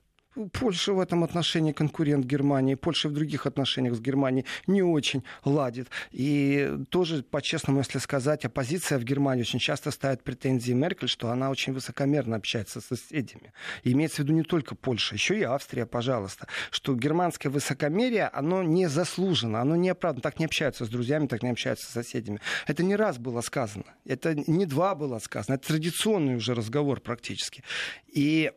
Польша 0.47 0.93
в 0.93 1.01
этом 1.01 1.25
отношении 1.25 1.73
конкурент 1.73 2.25
Германии. 2.25 2.75
Польша 2.75 3.09
в 3.09 3.13
других 3.13 3.47
отношениях 3.47 3.95
с 3.95 4.01
Германией 4.01 4.47
не 4.67 4.83
очень 4.83 5.25
ладит. 5.45 5.89
И 6.11 6.79
тоже, 6.91 7.23
по-честному, 7.23 7.81
если 7.81 7.99
сказать, 7.99 8.45
оппозиция 8.45 8.99
в 8.99 9.05
Германии 9.05 9.43
очень 9.43 9.59
часто 9.59 9.91
ставит 9.91 10.23
претензии 10.23 10.73
Меркель, 10.73 11.09
что 11.09 11.31
она 11.31 11.51
очень 11.51 11.73
высокомерно 11.73 12.37
общается 12.37 12.81
с 12.81 12.87
соседями. 12.87 13.53
И 13.83 13.93
имеется 13.93 14.17
в 14.17 14.19
виду 14.21 14.33
не 14.33 14.43
только 14.43 14.75
Польша, 14.75 15.15
еще 15.15 15.39
и 15.39 15.43
Австрия, 15.43 15.87
пожалуйста. 15.87 16.47
Что 16.71 16.95
германское 16.95 17.51
высокомерие, 17.51 18.29
оно 18.29 18.63
не 18.63 18.89
заслужено, 18.89 19.59
оно 19.59 19.77
не 19.77 19.89
оправдано. 19.89 20.23
Так 20.23 20.39
не 20.39 20.45
общаются 20.45 20.85
с 20.85 20.89
друзьями, 20.89 21.27
так 21.27 21.43
не 21.43 21.51
общаются 21.51 21.87
с 21.87 21.91
соседями. 21.91 22.41
Это 22.67 22.83
не 22.83 22.97
раз 22.97 23.19
было 23.19 23.41
сказано. 23.41 23.85
Это 24.05 24.35
не 24.35 24.67
два 24.67 24.95
было 24.95 25.19
сказано. 25.19 25.57
Это 25.57 25.69
традиционный 25.69 26.37
уже 26.37 26.55
разговор 26.55 27.01
практически. 27.01 27.63
И 28.07 28.53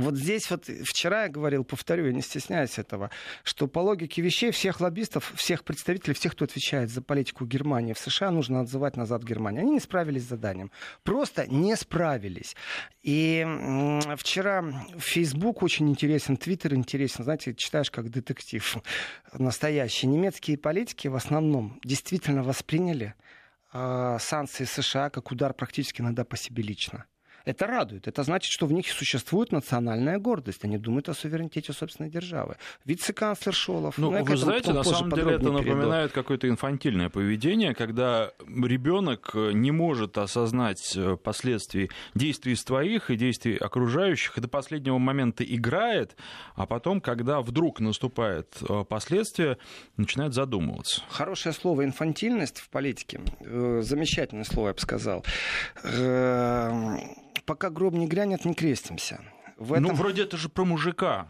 вот 0.00 0.16
здесь 0.16 0.50
вот 0.50 0.66
вчера 0.66 1.24
я 1.24 1.28
говорил, 1.28 1.64
повторю, 1.64 2.06
я 2.06 2.12
не 2.12 2.22
стесняюсь 2.22 2.78
этого, 2.78 3.10
что 3.44 3.66
по 3.66 3.80
логике 3.80 4.22
вещей 4.22 4.50
всех 4.50 4.80
лоббистов, 4.80 5.32
всех 5.36 5.64
представителей, 5.64 6.14
всех, 6.14 6.32
кто 6.32 6.44
отвечает 6.44 6.90
за 6.90 7.02
политику 7.02 7.44
Германии 7.44 7.92
в 7.92 7.98
США, 7.98 8.30
нужно 8.30 8.60
отзывать 8.60 8.96
назад 8.96 9.22
в 9.22 9.26
Германию. 9.26 9.62
Они 9.62 9.72
не 9.72 9.80
справились 9.80 10.24
с 10.24 10.28
заданием. 10.28 10.70
Просто 11.02 11.46
не 11.46 11.76
справились. 11.76 12.56
И 13.02 13.46
вчера 14.16 14.64
Facebook 14.98 15.62
очень 15.62 15.88
интересен, 15.88 16.36
Твиттер 16.36 16.74
интересен. 16.74 17.24
Знаете, 17.24 17.54
читаешь 17.54 17.90
как 17.90 18.10
детектив 18.10 18.76
настоящий. 19.32 20.06
Немецкие 20.06 20.58
политики 20.58 21.08
в 21.08 21.14
основном 21.14 21.80
действительно 21.84 22.42
восприняли 22.42 23.14
э, 23.72 24.18
санкции 24.20 24.64
США 24.64 25.10
как 25.10 25.30
удар 25.30 25.54
практически 25.54 26.00
иногда 26.00 26.24
по 26.24 26.36
себе 26.36 26.62
лично. 26.62 27.06
Это 27.44 27.66
радует. 27.66 28.08
Это 28.08 28.22
значит, 28.22 28.50
что 28.50 28.66
в 28.66 28.72
них 28.72 28.88
существует 28.88 29.52
национальная 29.52 30.18
гордость. 30.18 30.64
Они 30.64 30.78
думают 30.78 31.08
о 31.08 31.14
суверенитете 31.14 31.72
собственной 31.72 32.10
державы. 32.10 32.56
Вице-канцлер 32.84 33.54
Шолов. 33.54 33.98
Ну, 33.98 34.10
ну 34.10 34.24
вы 34.24 34.36
знаете, 34.36 34.72
на 34.72 34.82
самом 34.82 35.12
деле 35.12 35.36
это 35.36 35.50
напоминает 35.50 36.12
какое-то 36.12 36.48
инфантильное 36.48 37.08
поведение, 37.08 37.74
когда 37.74 38.32
ребенок 38.46 39.32
не 39.34 39.70
может 39.70 40.18
осознать 40.18 40.94
э, 40.96 41.16
последствий 41.16 41.90
действий 42.14 42.54
своих 42.56 43.10
и 43.10 43.16
действий 43.16 43.56
окружающих, 43.56 44.38
и 44.38 44.40
до 44.40 44.48
последнего 44.48 44.98
момента 44.98 45.44
играет, 45.44 46.16
а 46.54 46.66
потом, 46.66 47.00
когда 47.00 47.40
вдруг 47.40 47.80
наступает 47.80 48.56
э, 48.68 48.84
последствия, 48.88 49.58
начинает 49.96 50.34
задумываться. 50.34 51.02
Хорошее 51.08 51.54
слово 51.54 51.84
инфантильность 51.84 52.58
в 52.58 52.68
политике. 52.68 53.20
Э, 53.40 53.80
замечательное 53.82 54.44
слово, 54.44 54.68
я 54.68 54.74
бы 54.74 54.80
сказал 54.80 55.24
пока 57.44 57.70
гроб 57.70 57.94
не 57.94 58.06
грянет, 58.06 58.44
не 58.44 58.54
крестимся. 58.54 59.20
В 59.56 59.70
ну, 59.70 59.74
этом... 59.74 59.84
Ну, 59.84 59.94
вроде 59.94 60.22
это 60.22 60.36
же 60.36 60.48
про 60.48 60.64
мужика. 60.64 61.28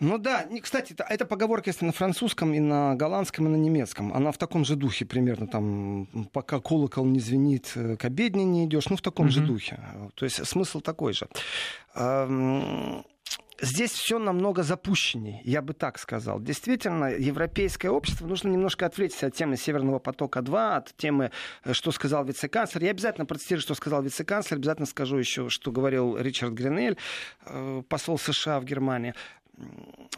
Ну 0.00 0.18
да, 0.18 0.46
кстати, 0.62 0.92
это, 0.92 1.04
это 1.08 1.24
поговорка, 1.24 1.70
если 1.70 1.84
на 1.84 1.92
французском, 1.92 2.54
и 2.54 2.60
на 2.60 2.94
голландском, 2.94 3.46
и 3.46 3.50
на 3.50 3.56
немецком. 3.56 4.12
Она 4.12 4.32
в 4.32 4.38
таком 4.38 4.64
же 4.64 4.76
духе 4.76 5.04
примерно, 5.04 5.46
там, 5.46 6.06
пока 6.32 6.60
колокол 6.60 7.04
не 7.06 7.20
звенит, 7.20 7.72
э, 7.74 7.96
к 7.96 8.04
обедне 8.04 8.44
не 8.44 8.64
идешь, 8.66 8.88
ну 8.90 8.96
в 8.96 9.02
таком 9.02 9.26
mm-hmm. 9.26 9.30
же 9.30 9.40
духе. 9.46 9.80
То 10.14 10.24
есть 10.24 10.46
смысл 10.46 10.80
такой 10.80 11.12
же. 11.12 11.28
Здесь 13.60 13.92
все 13.92 14.18
намного 14.18 14.64
запущеннее, 14.64 15.40
я 15.44 15.62
бы 15.62 15.72
так 15.72 15.96
сказал. 15.96 16.40
Действительно, 16.40 17.04
европейское 17.14 17.92
общество 17.92 18.26
нужно 18.26 18.48
немножко 18.48 18.86
отвлечься 18.86 19.28
от 19.28 19.36
темы 19.36 19.56
Северного 19.56 20.00
потока-2, 20.00 20.76
от 20.76 20.96
темы, 20.96 21.30
э, 21.62 21.72
что 21.72 21.92
сказал 21.92 22.24
вице-канцлер. 22.24 22.82
Я 22.82 22.90
обязательно 22.90 23.24
процитирую, 23.24 23.62
что 23.62 23.74
сказал 23.74 24.02
вице-канцлер, 24.02 24.58
обязательно 24.58 24.86
скажу 24.86 25.16
еще, 25.16 25.48
что 25.48 25.70
говорил 25.70 26.16
Ричард 26.16 26.54
Гринель, 26.54 26.98
э, 27.46 27.82
посол 27.88 28.18
США 28.18 28.58
в 28.58 28.64
Германии. 28.64 29.14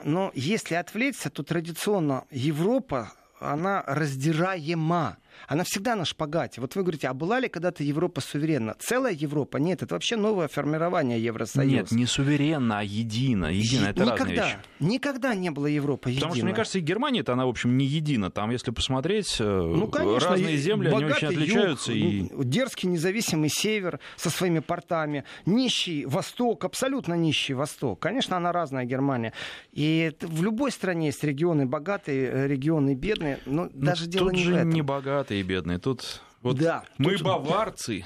Но 0.04 0.30
если 0.34 0.76
отвлечься, 0.76 1.28
то 1.28 1.42
традиционно 1.42 2.24
Европа, 2.30 3.12
она 3.40 3.82
раздираема 3.86 5.18
она 5.48 5.64
всегда 5.64 5.96
на 5.96 6.04
шпагате. 6.04 6.60
Вот 6.60 6.74
вы 6.76 6.82
говорите, 6.82 7.08
а 7.08 7.14
была 7.14 7.40
ли 7.40 7.48
когда-то 7.48 7.82
Европа 7.82 8.20
суверенна? 8.20 8.76
Целая 8.78 9.12
Европа? 9.12 9.58
Нет, 9.58 9.82
это 9.82 9.94
вообще 9.94 10.16
новое 10.16 10.48
формирование 10.48 11.22
Евросоюза. 11.22 11.74
Нет, 11.74 11.90
не 11.90 12.06
суверенна, 12.06 12.80
а 12.80 12.82
едина. 12.82 13.46
Едина, 13.46 13.86
это 13.86 14.04
никогда, 14.04 14.16
разные 14.16 14.36
вещи. 14.36 14.56
Никогда 14.80 15.34
не 15.34 15.50
было 15.50 15.66
Европы 15.66 16.10
единой. 16.10 16.20
Потому 16.20 16.34
что, 16.36 16.44
мне 16.46 16.54
кажется, 16.54 16.78
и 16.78 16.82
Германия-то, 16.82 17.32
она, 17.32 17.46
в 17.46 17.48
общем, 17.48 17.76
не 17.76 17.86
едина. 17.86 18.30
Там, 18.30 18.50
если 18.50 18.70
посмотреть, 18.70 19.36
э, 19.40 19.44
ну, 19.44 19.88
конечно, 19.88 20.30
разные 20.30 20.56
земли, 20.56 20.88
они 20.88 21.04
очень 21.04 21.28
отличаются. 21.28 21.92
Юг, 21.92 22.32
и... 22.40 22.44
Дерзкий 22.44 22.88
независимый 22.88 23.48
север 23.48 24.00
со 24.16 24.30
своими 24.30 24.60
портами, 24.60 25.24
нищий 25.46 26.04
восток, 26.06 26.64
абсолютно 26.64 27.14
нищий 27.14 27.54
восток. 27.54 28.00
Конечно, 28.00 28.36
она 28.36 28.52
разная, 28.52 28.84
Германия. 28.84 29.32
И 29.72 30.12
в 30.20 30.42
любой 30.42 30.70
стране 30.70 31.06
есть 31.06 31.24
регионы 31.24 31.66
богатые, 31.66 32.30
э, 32.30 32.46
регионы 32.46 32.94
бедные, 32.94 33.40
но, 33.46 33.64
но 33.64 33.70
ну, 33.72 33.86
даже 33.86 34.06
дело 34.06 34.30
не 34.30 34.44
в 34.44 34.48
этом. 34.50 34.70
не 34.70 34.82
богатые 34.82 35.23
богатые 35.24 35.40
и 35.40 35.42
бедные. 35.42 35.78
Тут 35.78 36.20
вот 36.42 36.58
да, 36.58 36.84
мы 36.98 37.12
тут, 37.12 37.22
баварцы. 37.22 38.04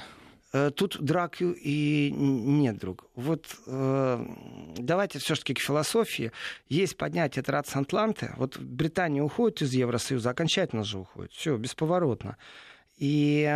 Э, 0.53 0.71
тут 0.75 0.97
драк 0.99 1.41
и 1.41 2.11
нет, 2.15 2.77
друг. 2.77 3.05
Вот 3.15 3.45
э, 3.67 4.25
давайте 4.77 5.19
все-таки 5.19 5.53
к 5.53 5.59
философии. 5.59 6.31
Есть 6.69 6.97
поднятие 6.97 7.43
трансатланты. 7.43 8.33
Вот 8.37 8.57
Британия 8.57 9.21
уходит 9.21 9.61
из 9.61 9.73
Евросоюза, 9.73 10.29
окончательно 10.29 10.83
же 10.83 10.99
уходит. 10.99 11.31
Все, 11.33 11.57
бесповоротно. 11.57 12.37
И 12.97 13.49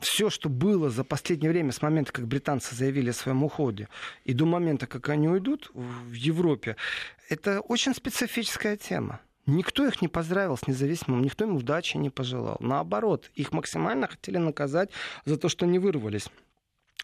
все, 0.00 0.30
что 0.30 0.48
было 0.48 0.90
за 0.90 1.04
последнее 1.04 1.50
время, 1.50 1.72
с 1.72 1.82
момента, 1.82 2.12
как 2.12 2.26
британцы 2.26 2.74
заявили 2.74 3.10
о 3.10 3.12
своем 3.12 3.42
уходе, 3.44 3.88
и 4.24 4.32
до 4.32 4.44
момента, 4.44 4.86
как 4.86 5.08
они 5.08 5.28
уйдут 5.28 5.70
в 5.74 6.12
Европе, 6.12 6.76
это 7.28 7.60
очень 7.60 7.94
специфическая 7.94 8.76
тема. 8.76 9.20
Никто 9.48 9.86
их 9.86 10.02
не 10.02 10.08
поздравил 10.08 10.58
с 10.58 10.66
независимым, 10.66 11.22
никто 11.22 11.44
им 11.44 11.56
удачи 11.56 11.96
не 11.96 12.10
пожелал. 12.10 12.58
Наоборот, 12.60 13.30
их 13.34 13.50
максимально 13.52 14.06
хотели 14.06 14.36
наказать 14.36 14.90
за 15.24 15.38
то, 15.38 15.48
что 15.48 15.64
не 15.64 15.78
вырвались. 15.78 16.28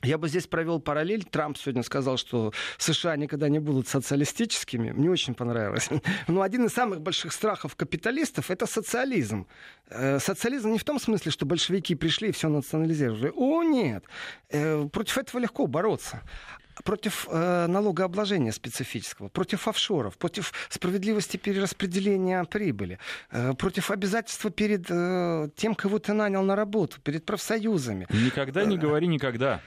Я 0.02 0.18
бы 0.18 0.28
здесь 0.28 0.46
провел 0.46 0.78
параллель. 0.78 1.24
Трамп 1.24 1.56
сегодня 1.56 1.82
сказал, 1.82 2.18
что 2.18 2.52
США 2.76 3.16
никогда 3.16 3.48
не 3.48 3.60
будут 3.60 3.88
социалистическими. 3.88 4.90
Мне 4.90 5.10
очень 5.10 5.34
понравилось. 5.34 5.88
Но 6.28 6.42
один 6.42 6.66
из 6.66 6.74
самых 6.74 7.00
больших 7.00 7.32
страхов 7.32 7.76
капиталистов 7.76 8.50
это 8.50 8.66
социализм. 8.66 9.46
Э, 9.88 10.18
социализм 10.18 10.72
не 10.72 10.78
в 10.78 10.84
том 10.84 11.00
смысле, 11.00 11.32
что 11.32 11.46
большевики 11.46 11.94
пришли 11.94 12.28
и 12.28 12.32
все 12.32 12.50
национализировали. 12.50 13.32
О, 13.34 13.62
нет. 13.62 14.04
Э, 14.50 14.86
против 14.92 15.16
этого 15.16 15.40
легко 15.40 15.66
бороться 15.66 16.20
против 16.82 17.28
э, 17.30 17.66
налогообложения 17.66 18.52
специфического, 18.52 19.28
против 19.28 19.68
офшоров, 19.68 20.18
против 20.18 20.52
справедливости 20.68 21.36
перераспределения 21.36 22.44
прибыли, 22.44 22.98
э, 23.30 23.54
против 23.54 23.90
обязательства 23.90 24.50
перед 24.50 24.86
э, 24.90 25.48
тем, 25.56 25.74
кого 25.74 25.98
ты 25.98 26.12
нанял 26.12 26.42
на 26.42 26.56
работу, 26.56 27.00
перед 27.00 27.24
профсоюзами. 27.24 28.06
Никогда 28.10 28.64
не 28.64 28.76
говори 28.76 29.06
никогда. 29.06 29.60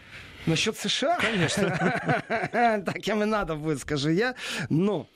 Насчет 0.45 0.77
США? 0.77 1.17
Конечно. 1.17 1.67
Так 2.85 3.07
им 3.07 3.23
и 3.23 3.25
надо 3.25 3.55
будет, 3.55 3.79
скажи 3.81 4.13
я. 4.13 4.35
Но 4.69 5.07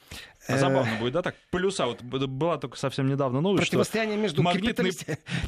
а 0.47 0.57
забавно 0.57 0.97
будет, 0.99 1.13
да, 1.13 1.21
так 1.21 1.35
полюса. 1.51 1.85
Вот 1.85 2.01
была 2.01 2.57
только 2.57 2.77
совсем 2.77 3.07
недавно 3.07 3.41
новость, 3.41 3.67
что 3.67 3.77
между 4.17 4.41
магнитный 4.41 4.91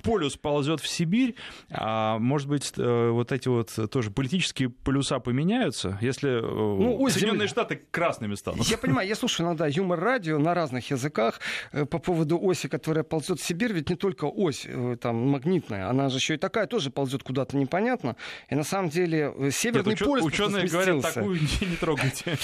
полюс 0.03 0.37
ползет 0.37 0.81
в 0.81 0.87
Сибирь, 0.87 1.35
а 1.71 2.19
может 2.19 2.47
быть 2.47 2.73
э, 2.77 3.09
вот 3.09 3.31
эти 3.31 3.47
вот 3.47 3.73
тоже 3.91 4.11
политические 4.11 4.69
полюса 4.69 5.19
поменяются, 5.19 5.97
если 6.01 6.29
э, 6.29 6.41
ну, 6.41 7.09
Соединенные 7.09 7.47
Штаты 7.47 7.81
красными 7.91 8.35
станут. 8.35 8.67
Я 8.67 8.77
понимаю, 8.77 9.07
я 9.07 9.15
слушаю 9.15 9.47
иногда 9.47 9.67
юмор-радио 9.67 10.37
на 10.37 10.53
разных 10.53 10.91
языках 10.91 11.39
э, 11.71 11.85
по 11.85 11.97
поводу 11.97 12.39
оси, 12.41 12.67
которая 12.67 13.03
ползет 13.03 13.39
в 13.39 13.45
Сибирь, 13.45 13.73
ведь 13.73 13.89
не 13.89 13.95
только 13.95 14.25
ось 14.25 14.67
там 15.01 15.15
магнитная, 15.15 15.89
она 15.89 16.09
же 16.09 16.17
еще 16.17 16.35
и 16.35 16.37
такая 16.37 16.67
тоже 16.67 16.91
ползет 16.91 17.23
куда-то 17.23 17.57
непонятно. 17.57 18.15
И 18.49 18.55
на 18.55 18.63
самом 18.63 18.89
деле 18.89 19.33
северный 19.51 19.91
Нет, 19.91 19.99
полюс 19.99 20.23
Ученые 20.23 20.67
говорят, 20.67 21.01
такую 21.01 21.39
не 21.41 21.75
трогайте. 21.77 22.37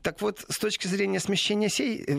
Так 0.00 0.22
вот, 0.22 0.44
с 0.48 0.58
точки 0.58 0.86
зрения 0.86 1.20
смещения 1.20 1.68
сей, 1.68 2.04
э, 2.06 2.16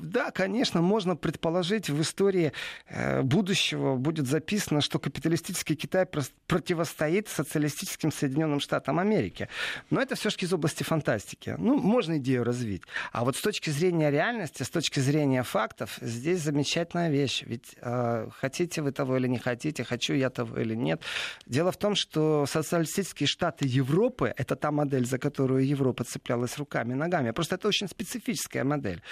да, 0.00 0.30
конечно, 0.30 0.82
можно 0.82 1.16
предположить, 1.16 1.88
в 1.88 2.00
истории 2.02 2.52
э, 2.88 3.22
будущего 3.22 3.96
будет 3.96 4.26
записано, 4.26 4.82
что 4.82 4.98
капиталистический 4.98 5.76
Китай 5.76 6.06
противостоит 6.46 7.28
социалистическим 7.28 8.12
Соединенным 8.12 8.60
Штатам 8.60 8.98
Америки. 8.98 9.48
Но 9.88 10.02
это 10.02 10.14
все-таки 10.14 10.44
из 10.44 10.52
области 10.52 10.82
фантастики. 10.82 11.54
Ну, 11.58 11.78
можно 11.78 12.18
идею 12.18 12.44
развить. 12.44 12.82
А 13.12 13.24
вот 13.24 13.36
с 13.36 13.40
точки 13.40 13.70
зрения 13.70 14.10
реальности, 14.10 14.62
с 14.62 14.68
точки 14.68 15.00
зрения 15.00 15.42
фактов, 15.42 15.98
здесь 16.02 16.40
замечательная 16.40 17.08
вещь. 17.08 17.44
Ведь 17.46 17.76
э, 17.80 18.28
хотите 18.38 18.82
вы 18.82 18.92
того 18.92 19.16
или 19.16 19.26
не 19.26 19.38
хотите, 19.38 19.84
хочу 19.84 20.12
я 20.12 20.28
того 20.28 20.60
или 20.60 20.74
нет. 20.74 21.00
Дело 21.46 21.72
в 21.72 21.78
том, 21.78 21.94
что 21.94 22.44
социалистические 22.44 23.26
Штаты 23.26 23.66
Европы— 23.66 24.34
это 24.36 24.54
та 24.54 24.70
модель, 24.70 25.06
за 25.06 25.18
которую 25.18 25.66
Европа 25.66 26.04
цеплялась 26.04 26.58
руками 26.58 26.92
на 26.92 27.05
ногами. 27.06 27.30
Просто 27.30 27.54
это 27.54 27.68
очень 27.68 27.88
специфическая 27.88 28.64
модель. 28.64 29.02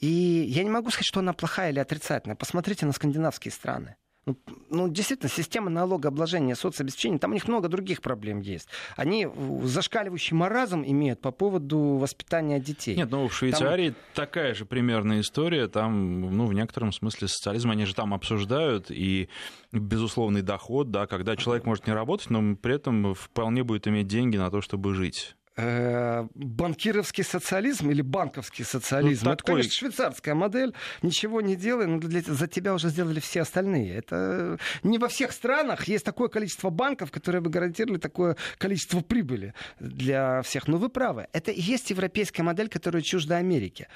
И 0.00 0.06
я 0.48 0.64
не 0.64 0.70
могу 0.70 0.90
сказать, 0.90 1.06
что 1.06 1.20
она 1.20 1.32
плохая 1.32 1.70
или 1.70 1.78
отрицательная. 1.78 2.36
Посмотрите 2.36 2.86
на 2.86 2.92
скандинавские 2.92 3.52
страны. 3.52 3.96
Ну, 4.26 4.38
ну, 4.70 4.88
действительно, 4.88 5.28
система 5.28 5.68
налогообложения, 5.68 6.54
соцобеспечения, 6.54 7.18
там 7.18 7.32
у 7.32 7.34
них 7.34 7.46
много 7.46 7.68
других 7.68 8.00
проблем 8.00 8.40
есть. 8.40 8.68
Они 8.96 9.28
зашкаливающий 9.62 10.34
маразм 10.34 10.82
имеют 10.82 11.20
по 11.20 11.30
поводу 11.30 11.78
воспитания 11.98 12.58
детей. 12.58 12.96
Нет, 12.96 13.10
ну 13.10 13.28
в 13.28 13.34
Швейцарии 13.34 13.90
там... 13.90 13.98
такая 14.14 14.54
же 14.54 14.64
примерная 14.64 15.20
история. 15.20 15.68
Там, 15.68 16.22
ну, 16.22 16.46
в 16.46 16.54
некотором 16.54 16.92
смысле 16.92 17.28
социализм, 17.28 17.70
они 17.70 17.84
же 17.84 17.94
там 17.94 18.14
обсуждают, 18.14 18.90
и 18.90 19.28
безусловный 19.72 20.40
доход, 20.40 20.90
да, 20.90 21.06
когда 21.06 21.36
человек 21.36 21.66
может 21.66 21.86
не 21.86 21.92
работать, 21.92 22.30
но 22.30 22.56
при 22.56 22.76
этом 22.76 23.14
вполне 23.14 23.62
будет 23.62 23.86
иметь 23.88 24.06
деньги 24.06 24.38
на 24.38 24.50
то, 24.50 24.62
чтобы 24.62 24.94
жить. 24.94 25.36
Э, 25.56 26.26
банкировский 26.34 27.22
социализм 27.22 27.88
или 27.88 28.02
банковский 28.02 28.64
социализм. 28.64 29.26
Ну, 29.26 29.32
это, 29.32 29.44
конечно, 29.44 29.70
швейцарская 29.70 30.34
модель. 30.34 30.74
Ничего 31.00 31.40
не 31.40 31.54
делай, 31.54 31.86
но 31.86 32.00
для, 32.00 32.22
за 32.22 32.48
тебя 32.48 32.74
уже 32.74 32.88
сделали 32.88 33.20
все 33.20 33.42
остальные. 33.42 33.94
Это 33.94 34.58
не 34.82 34.98
во 34.98 35.06
всех 35.06 35.30
странах 35.30 35.86
есть 35.86 36.04
такое 36.04 36.26
количество 36.26 36.70
банков, 36.70 37.12
которые 37.12 37.40
бы 37.40 37.50
гарантировали 37.50 38.00
такое 38.00 38.36
количество 38.58 39.00
прибыли 39.00 39.54
для 39.78 40.42
всех. 40.42 40.66
Но 40.66 40.76
вы 40.76 40.88
правы. 40.88 41.28
Это 41.32 41.52
и 41.52 41.60
есть 41.60 41.88
европейская 41.90 42.42
модель, 42.42 42.68
которая 42.68 43.02
чужда 43.02 43.36
Америке. 43.36 43.86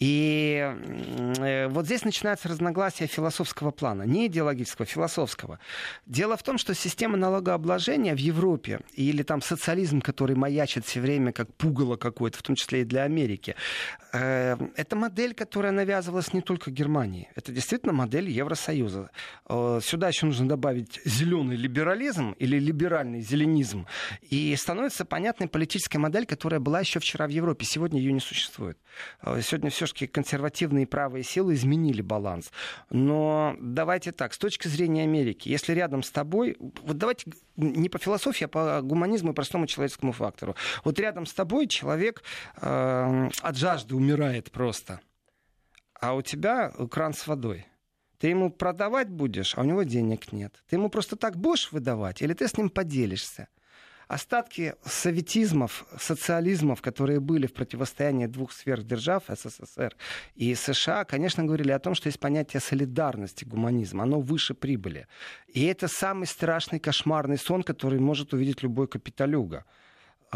И 0.00 0.68
э, 1.38 1.68
вот 1.68 1.86
здесь 1.86 2.04
начинается 2.04 2.48
разногласие 2.48 3.06
философского 3.06 3.70
плана. 3.70 4.02
Не 4.02 4.26
идеологического, 4.26 4.84
философского. 4.84 5.60
Дело 6.06 6.36
в 6.36 6.42
том, 6.42 6.58
что 6.58 6.74
система 6.74 7.16
налогообложения 7.16 8.16
в 8.16 8.18
Европе 8.18 8.80
или 8.94 9.22
там 9.22 9.42
социализм, 9.42 10.00
который 10.00 10.34
маячит 10.34 10.84
себе 10.88 11.03
время 11.04 11.32
как 11.32 11.52
пугало 11.54 11.96
какое-то, 11.96 12.38
в 12.38 12.42
том 12.42 12.56
числе 12.56 12.80
и 12.80 12.84
для 12.84 13.02
Америки. 13.02 13.54
Э, 14.12 14.56
это 14.76 14.96
модель, 14.96 15.34
которая 15.34 15.72
навязывалась 15.72 16.32
не 16.32 16.40
только 16.40 16.70
Германии. 16.70 17.28
Это 17.34 17.52
действительно 17.52 17.92
модель 17.92 18.30
Евросоюза. 18.30 19.10
Э, 19.48 19.80
сюда 19.82 20.08
еще 20.08 20.26
нужно 20.26 20.48
добавить 20.48 21.00
зеленый 21.04 21.56
либерализм 21.56 22.32
или 22.32 22.58
либеральный 22.58 23.20
зеленизм. 23.20 23.86
И 24.22 24.56
становится 24.56 25.04
понятной 25.04 25.48
политическая 25.48 25.98
модель, 25.98 26.26
которая 26.26 26.60
была 26.60 26.80
еще 26.80 27.00
вчера 27.00 27.26
в 27.26 27.30
Европе. 27.30 27.66
Сегодня 27.66 28.00
ее 28.00 28.12
не 28.12 28.20
существует. 28.20 28.78
Э, 29.22 29.40
сегодня 29.42 29.70
все-таки 29.70 30.06
консервативные 30.06 30.86
правые 30.86 31.22
силы 31.22 31.54
изменили 31.54 32.00
баланс. 32.00 32.50
Но 32.90 33.56
давайте 33.60 34.12
так, 34.12 34.32
с 34.32 34.38
точки 34.38 34.68
зрения 34.68 35.02
Америки, 35.02 35.48
если 35.48 35.74
рядом 35.74 36.02
с 36.02 36.10
тобой, 36.10 36.56
вот 36.58 36.96
давайте 36.96 37.30
не 37.56 37.88
по 37.88 37.98
философии, 37.98 38.44
а 38.44 38.48
по 38.48 38.80
гуманизму 38.82 39.32
и 39.32 39.34
простому 39.34 39.66
человеческому 39.66 40.12
фактору. 40.12 40.56
Вот 40.84 40.93
рядом 40.98 41.26
с 41.26 41.34
тобой 41.34 41.66
человек 41.66 42.22
э, 42.56 43.28
от 43.40 43.56
жажды 43.56 43.94
умирает 43.94 44.50
просто. 44.50 45.00
А 46.00 46.14
у 46.14 46.22
тебя 46.22 46.70
кран 46.90 47.14
с 47.14 47.26
водой. 47.26 47.66
Ты 48.18 48.28
ему 48.28 48.50
продавать 48.50 49.08
будешь, 49.08 49.56
а 49.56 49.62
у 49.62 49.64
него 49.64 49.82
денег 49.82 50.32
нет. 50.32 50.62
Ты 50.68 50.76
ему 50.76 50.88
просто 50.88 51.16
так 51.16 51.36
будешь 51.36 51.72
выдавать, 51.72 52.22
или 52.22 52.32
ты 52.32 52.48
с 52.48 52.56
ним 52.56 52.70
поделишься? 52.70 53.48
остатки 54.08 54.74
советизмов, 54.84 55.86
социализмов, 55.98 56.82
которые 56.82 57.20
были 57.20 57.46
в 57.46 57.52
противостоянии 57.52 58.26
двух 58.26 58.52
сверхдержав, 58.52 59.24
СССР 59.28 59.96
и 60.34 60.54
США, 60.54 61.04
конечно, 61.04 61.44
говорили 61.44 61.72
о 61.72 61.78
том, 61.78 61.94
что 61.94 62.08
есть 62.08 62.20
понятие 62.20 62.60
солидарности, 62.60 63.44
гуманизма. 63.44 64.04
Оно 64.04 64.20
выше 64.20 64.54
прибыли. 64.54 65.06
И 65.48 65.64
это 65.64 65.88
самый 65.88 66.26
страшный 66.26 66.78
кошмарный 66.78 67.38
сон, 67.38 67.62
который 67.62 67.98
может 67.98 68.32
увидеть 68.32 68.62
любой 68.62 68.88
капиталюга. 68.88 69.64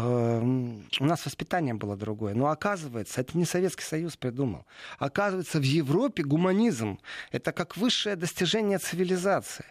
Эм, 0.01 0.85
у 1.01 1.05
нас 1.05 1.25
воспитание 1.25 1.73
было 1.73 1.97
другое. 1.97 2.33
Но 2.33 2.47
оказывается, 2.47 3.19
это 3.19 3.37
не 3.37 3.43
Советский 3.43 3.83
Союз 3.83 4.15
придумал. 4.15 4.65
Оказывается, 4.97 5.59
в 5.59 5.63
Европе 5.63 6.23
гуманизм— 6.23 6.99
это 7.31 7.51
как 7.51 7.75
высшее 7.75 8.15
достижение 8.15 8.77
цивилизации. 8.77 9.65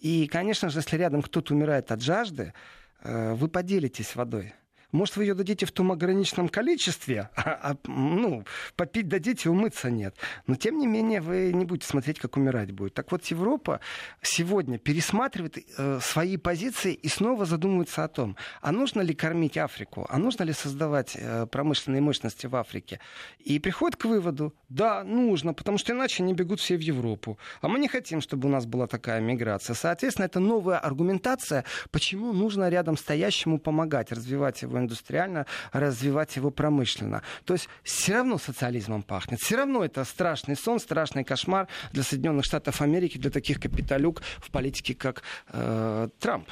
И, 0.00 0.26
конечно 0.26 0.70
же, 0.70 0.78
если 0.78 0.96
рядом 0.96 1.20
кто-то 1.20 1.52
умирает 1.52 1.92
от 1.92 2.00
жажды, 2.00 2.54
э, 3.02 3.34
вы 3.34 3.48
поделитесь 3.48 4.16
водой. 4.16 4.54
Может, 4.94 5.16
вы 5.16 5.24
ее 5.24 5.34
дадите 5.34 5.66
в 5.66 5.72
том 5.72 5.90
ограниченном 5.90 6.48
количестве, 6.48 7.28
а, 7.34 7.72
а 7.72 7.76
ну, 7.88 8.44
попить 8.76 9.08
дадите, 9.08 9.50
умыться 9.50 9.90
нет. 9.90 10.14
Но, 10.46 10.54
тем 10.54 10.78
не 10.78 10.86
менее, 10.86 11.20
вы 11.20 11.52
не 11.52 11.64
будете 11.64 11.88
смотреть, 11.88 12.20
как 12.20 12.36
умирать 12.36 12.70
будет. 12.70 12.94
Так 12.94 13.10
вот, 13.10 13.24
Европа 13.24 13.80
сегодня 14.22 14.78
пересматривает 14.78 15.58
э, 15.58 15.98
свои 16.00 16.36
позиции 16.36 16.94
и 16.94 17.08
снова 17.08 17.44
задумывается 17.44 18.04
о 18.04 18.08
том, 18.08 18.36
а 18.62 18.70
нужно 18.70 19.00
ли 19.00 19.14
кормить 19.14 19.58
Африку, 19.58 20.06
а 20.08 20.16
нужно 20.16 20.44
ли 20.44 20.52
создавать 20.52 21.16
э, 21.16 21.46
промышленные 21.46 22.00
мощности 22.00 22.46
в 22.46 22.54
Африке. 22.54 23.00
И 23.40 23.58
приходит 23.58 23.96
к 23.96 24.04
выводу, 24.04 24.54
да, 24.68 25.02
нужно, 25.02 25.54
потому 25.54 25.76
что 25.76 25.92
иначе 25.92 26.22
они 26.22 26.34
бегут 26.34 26.60
все 26.60 26.76
в 26.76 26.80
Европу. 26.80 27.36
А 27.62 27.66
мы 27.66 27.80
не 27.80 27.88
хотим, 27.88 28.20
чтобы 28.20 28.46
у 28.46 28.50
нас 28.52 28.64
была 28.64 28.86
такая 28.86 29.20
миграция. 29.20 29.74
Соответственно, 29.74 30.26
это 30.26 30.38
новая 30.38 30.78
аргументация, 30.78 31.64
почему 31.90 32.32
нужно 32.32 32.68
рядом 32.68 32.96
стоящему 32.96 33.58
помогать 33.58 34.12
развивать 34.12 34.62
его 34.62 34.83
индустриально, 34.84 35.46
развивать 35.72 36.36
его 36.36 36.50
промышленно. 36.50 37.22
То 37.44 37.54
есть 37.54 37.68
все 37.82 38.14
равно 38.14 38.38
социализмом 38.38 39.02
пахнет. 39.02 39.40
Все 39.40 39.56
равно 39.56 39.84
это 39.84 40.04
страшный 40.04 40.56
сон, 40.56 40.80
страшный 40.80 41.24
кошмар 41.24 41.68
для 41.92 42.02
Соединенных 42.02 42.44
Штатов 42.44 42.80
Америки, 42.80 43.18
для 43.18 43.30
таких 43.30 43.60
капиталюк 43.60 44.22
в 44.38 44.50
политике, 44.50 44.94
как 44.94 45.22
э, 45.48 46.08
Трамп. 46.18 46.48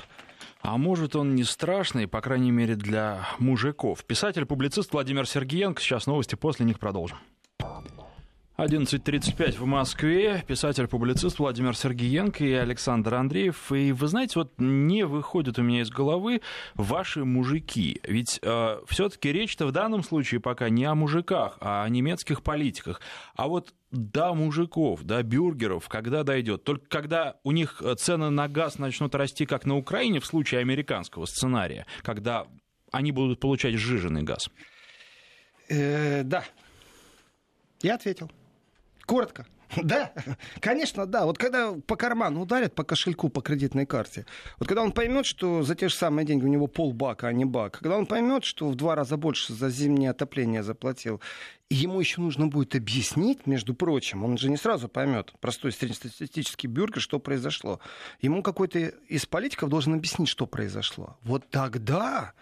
А 0.60 0.76
может, 0.76 1.16
он 1.16 1.34
не 1.34 1.44
страшный, 1.44 2.06
по 2.06 2.20
крайней 2.20 2.52
мере, 2.52 2.76
для 2.76 3.26
мужиков. 3.38 4.04
Писатель-публицист 4.04 4.92
Владимир 4.92 5.26
Сергеенко. 5.26 5.82
Сейчас 5.82 6.06
новости, 6.06 6.36
после 6.36 6.64
них 6.66 6.78
продолжим. 6.78 7.18
11.35 8.62 9.58
в 9.58 9.64
Москве. 9.64 10.44
Писатель-публицист 10.46 11.40
Владимир 11.40 11.76
Сергеенко 11.76 12.44
и 12.44 12.52
Александр 12.52 13.14
Андреев. 13.14 13.72
И 13.72 13.90
вы 13.90 14.06
знаете, 14.06 14.34
вот 14.36 14.52
не 14.58 15.04
выходит 15.04 15.58
у 15.58 15.62
меня 15.62 15.80
из 15.80 15.90
головы 15.90 16.42
ваши 16.74 17.24
мужики. 17.24 18.00
Ведь 18.04 18.38
э, 18.40 18.78
все-таки 18.86 19.32
речь-то 19.32 19.66
в 19.66 19.72
данном 19.72 20.04
случае 20.04 20.38
пока 20.38 20.68
не 20.68 20.84
о 20.84 20.94
мужиках, 20.94 21.58
а 21.60 21.82
о 21.82 21.88
немецких 21.88 22.44
политиках. 22.44 23.00
А 23.34 23.48
вот 23.48 23.74
до 23.90 24.32
мужиков, 24.32 25.02
до 25.02 25.24
бюргеров, 25.24 25.88
когда 25.88 26.22
дойдет? 26.22 26.62
Только 26.62 26.86
когда 26.86 27.36
у 27.42 27.50
них 27.50 27.82
цены 27.98 28.30
на 28.30 28.46
газ 28.46 28.78
начнут 28.78 29.12
расти, 29.16 29.44
как 29.44 29.66
на 29.66 29.76
Украине, 29.76 30.20
в 30.20 30.26
случае 30.26 30.60
американского 30.60 31.26
сценария, 31.26 31.84
когда 32.02 32.46
они 32.92 33.10
будут 33.10 33.40
получать 33.40 33.74
сжиженный 33.74 34.22
газ. 34.22 34.48
Э, 35.68 36.22
да. 36.22 36.44
Я 37.82 37.96
ответил. 37.96 38.30
Коротко. 39.12 39.44
Да, 39.82 40.12
конечно, 40.60 41.06
да. 41.06 41.24
Вот 41.24 41.38
когда 41.38 41.72
по 41.72 41.96
карману 41.96 42.42
ударят, 42.42 42.74
по 42.74 42.84
кошельку, 42.84 43.28
по 43.28 43.40
кредитной 43.40 43.86
карте, 43.86 44.24
вот 44.58 44.68
когда 44.68 44.82
он 44.82 44.92
поймет, 44.92 45.26
что 45.26 45.62
за 45.62 45.74
те 45.74 45.88
же 45.88 45.94
самые 45.94 46.26
деньги 46.26 46.44
у 46.44 46.48
него 46.48 46.66
полбака, 46.66 47.28
а 47.28 47.32
не 47.32 47.44
бак, 47.44 47.78
когда 47.78 47.96
он 47.96 48.06
поймет, 48.06 48.44
что 48.44 48.68
в 48.68 48.74
два 48.74 48.94
раза 48.94 49.16
больше 49.16 49.52
за 49.54 49.70
зимнее 49.70 50.10
отопление 50.10 50.62
заплатил, 50.62 51.20
ему 51.70 52.00
еще 52.00 52.20
нужно 52.20 52.46
будет 52.46 52.74
объяснить, 52.74 53.46
между 53.46 53.74
прочим, 53.74 54.24
он 54.24 54.38
же 54.38 54.50
не 54.50 54.56
сразу 54.56 54.88
поймет, 54.88 55.32
простой 55.40 55.72
среднестатистический 55.72 56.66
бюргер, 56.66 57.00
что 57.00 57.18
произошло. 57.18 57.80
Ему 58.20 58.42
какой-то 58.42 58.78
из 58.78 59.26
политиков 59.26 59.68
должен 59.68 59.94
объяснить, 59.94 60.28
что 60.28 60.46
произошло. 60.46 61.16
Вот 61.22 61.48
тогда 61.50 62.32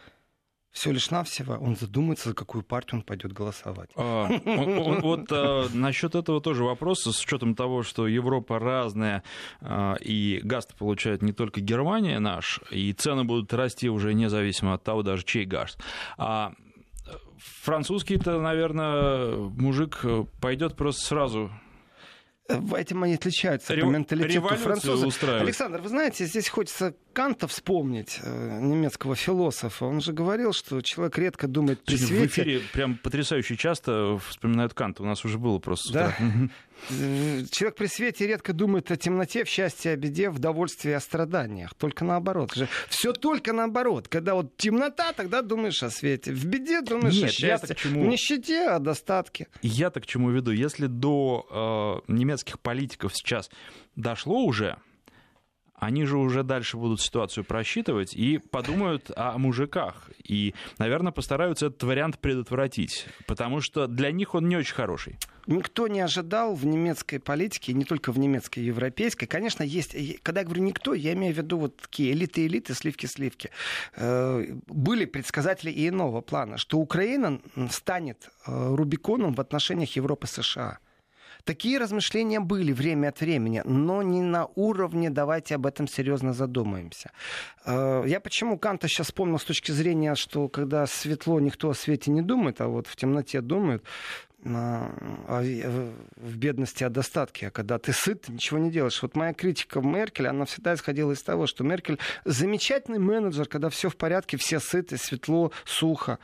все 0.73 0.93
лишь 0.93 1.11
навсего 1.11 1.55
он 1.55 1.77
задумается, 1.77 2.31
за 2.31 2.35
какую 2.35 2.63
партию 2.63 3.01
он 3.01 3.03
пойдет 3.03 3.33
голосовать. 3.33 3.91
А, 3.97 4.29
вот 4.45 5.27
а, 5.31 5.67
насчет 5.73 6.15
этого 6.15 6.41
тоже 6.41 6.65
вопрос, 6.65 7.03
с 7.03 7.25
учетом 7.25 7.55
того, 7.55 7.83
что 7.83 8.07
Европа 8.07 8.59
разная, 8.59 9.23
а, 9.61 9.97
и 10.01 10.41
газ 10.45 10.67
получает 10.79 11.23
не 11.23 11.33
только 11.33 11.61
Германия 11.61 12.19
наш, 12.21 12.61
и 12.71 12.93
цены 12.93 13.25
будут 13.25 13.53
расти 13.53 13.89
уже 13.89 14.15
независимо 14.15 14.75
от 14.75 14.85
того, 14.85 15.03
даже 15.03 15.25
чей 15.25 15.45
газ. 15.45 15.77
А 16.17 16.53
французский-то, 17.63 18.41
наверное, 18.41 19.37
мужик 19.37 20.05
пойдет 20.41 20.77
просто 20.77 21.05
сразу 21.05 21.51
Этим 22.77 23.03
они 23.03 23.15
отличаются 23.15 23.75
Рев... 23.75 23.85
по 23.85 23.91
менталитету 23.91 24.49
французов. 24.57 25.23
Александр, 25.23 25.81
вы 25.81 25.89
знаете, 25.89 26.25
здесь 26.27 26.49
хочется 26.49 26.95
Канта 27.21 27.47
вспомнить, 27.49 28.19
э, 28.23 28.61
немецкого 28.63 29.15
философа. 29.15 29.85
Он 29.85 30.01
же 30.01 30.15
говорил, 30.15 30.55
что 30.55 30.81
человек 30.81 31.19
редко 31.19 31.49
думает 31.49 31.85
при 31.85 31.97
свете. 31.97 32.23
В 32.23 32.27
эфире 32.29 32.61
прям 32.73 32.97
потрясающе 32.97 33.59
часто 33.59 34.19
вспоминают 34.27 34.73
Канта. 34.73 35.03
У 35.03 35.07
нас 35.07 35.23
уже 35.27 35.37
было 35.37 35.59
просто. 35.59 35.93
Да? 35.93 36.17
Человек 37.51 37.77
при 37.77 37.89
свете 37.89 38.27
редко 38.27 38.55
думает 38.55 38.91
о 38.91 38.97
темноте, 38.97 39.45
в 39.45 39.49
счастье, 39.49 39.93
о 39.93 39.97
беде, 39.97 40.31
в 40.31 40.39
довольстве, 40.39 40.97
о 40.97 41.01
страданиях. 41.01 41.75
Только 41.75 42.07
наоборот. 42.07 42.57
Все 42.89 43.13
только 43.13 43.53
наоборот. 43.53 44.09
Когда 44.09 44.35
вот 44.35 44.57
темнота, 44.57 45.13
тогда 45.13 45.43
думаешь 45.43 45.83
о 45.83 45.91
свете. 45.91 46.33
В 46.33 46.47
беде 46.47 46.81
думаешь 46.81 47.17
Нет, 47.17 47.29
о 47.29 47.33
счастье. 47.33 47.77
Чему... 47.77 48.03
В 48.03 48.07
нищете, 48.07 48.67
о 48.71 48.79
достатке. 48.79 49.49
Я-то 49.61 50.01
к 50.01 50.07
чему 50.07 50.31
веду. 50.31 50.53
Если 50.53 50.87
до 50.87 52.03
э, 52.09 52.11
немецких 52.11 52.59
политиков 52.61 53.13
сейчас 53.15 53.51
дошло 53.95 54.43
уже, 54.43 54.79
они 55.81 56.05
же 56.05 56.19
уже 56.19 56.43
дальше 56.43 56.77
будут 56.77 57.01
ситуацию 57.01 57.45
просчитывать 57.45 58.15
и 58.15 58.39
подумают 58.39 59.11
о 59.17 59.39
мужиках. 59.39 60.11
И, 60.23 60.55
наверное, 60.79 61.11
постараются 61.11 61.67
этот 61.67 61.83
вариант 61.83 62.19
предотвратить, 62.19 63.07
потому 63.27 63.61
что 63.61 63.87
для 63.87 64.13
них 64.13 64.35
он 64.35 64.49
не 64.49 64.57
очень 64.57 64.75
хороший. 64.75 65.19
Никто 65.47 65.89
не 65.89 66.01
ожидал 66.01 66.55
в 66.55 66.67
немецкой 66.67 67.19
политике, 67.19 67.73
не 67.73 67.85
только 67.85 68.13
в 68.13 68.19
немецкой, 68.19 68.61
европейской. 68.61 69.27
Конечно, 69.27 69.63
есть, 69.63 69.97
когда 70.23 70.43
я 70.43 70.45
говорю 70.45 70.63
никто, 70.63 70.93
я 70.95 71.15
имею 71.15 71.35
в 71.35 71.39
виду 71.39 71.59
вот 71.59 71.77
такие 71.79 72.13
элиты-элиты, 72.13 72.75
сливки-сливки. 72.75 73.51
Э, 73.97 74.45
были 74.67 75.07
предсказатели 75.07 75.71
и 75.71 75.89
иного 75.89 76.21
плана, 76.21 76.59
что 76.59 76.79
Украина 76.79 77.41
станет 77.71 78.29
э, 78.47 78.75
Рубиконом 78.75 79.35
в 79.35 79.41
отношениях 79.41 79.97
Европы-США. 79.97 80.79
Такие 81.45 81.79
размышления 81.79 82.41
были 82.41 82.73
время 82.73 83.09
от 83.09 83.21
времени, 83.21 83.63
но 83.65 84.03
не 84.03 84.23
на 84.23 84.47
уровне 84.55 85.11
«давайте 85.11 85.55
об 85.55 85.67
этом 85.67 85.89
серьезно 85.89 86.33
задумаемся». 86.33 87.11
Э, 87.65 88.05
я 88.07 88.21
почему 88.21 88.59
Канта 88.59 88.89
сейчас 88.89 89.09
вспомнил 89.09 89.39
с 89.39 89.45
точки 89.45 89.73
зрения, 89.73 90.15
что 90.15 90.49
когда 90.49 90.87
светло, 90.87 91.41
никто 91.41 91.71
о 91.71 91.75
свете 91.75 92.11
не 92.11 92.23
думает, 92.23 92.61
а 92.61 92.69
вот 92.69 92.87
в 92.87 92.97
темноте 92.97 93.41
думают, 93.41 93.85
в 94.43 96.37
бедности 96.37 96.83
о 96.85 96.89
достатке, 96.89 97.49
а 97.49 97.51
когда 97.51 97.79
ты 97.79 97.93
сыт, 97.93 98.29
ничего 98.29 98.59
не 98.59 98.71
делаешь. 98.71 99.03
Вот 99.03 99.15
моя 99.15 99.35
критика 99.35 99.81
Меркель, 99.81 100.29
она 100.29 100.47
всегда 100.47 100.75
исходила 100.75 101.13
из 101.13 101.23
того, 101.23 101.47
что 101.47 101.63
Меркель 101.63 101.99
замечательный 102.25 102.99
менеджер, 102.99 103.47
когда 103.47 103.69
все 103.69 103.91
в 103.91 103.97
порядке, 103.97 104.39
все 104.39 104.59
сыты, 104.59 104.97
светло, 104.97 105.53
сухо. 105.65 106.19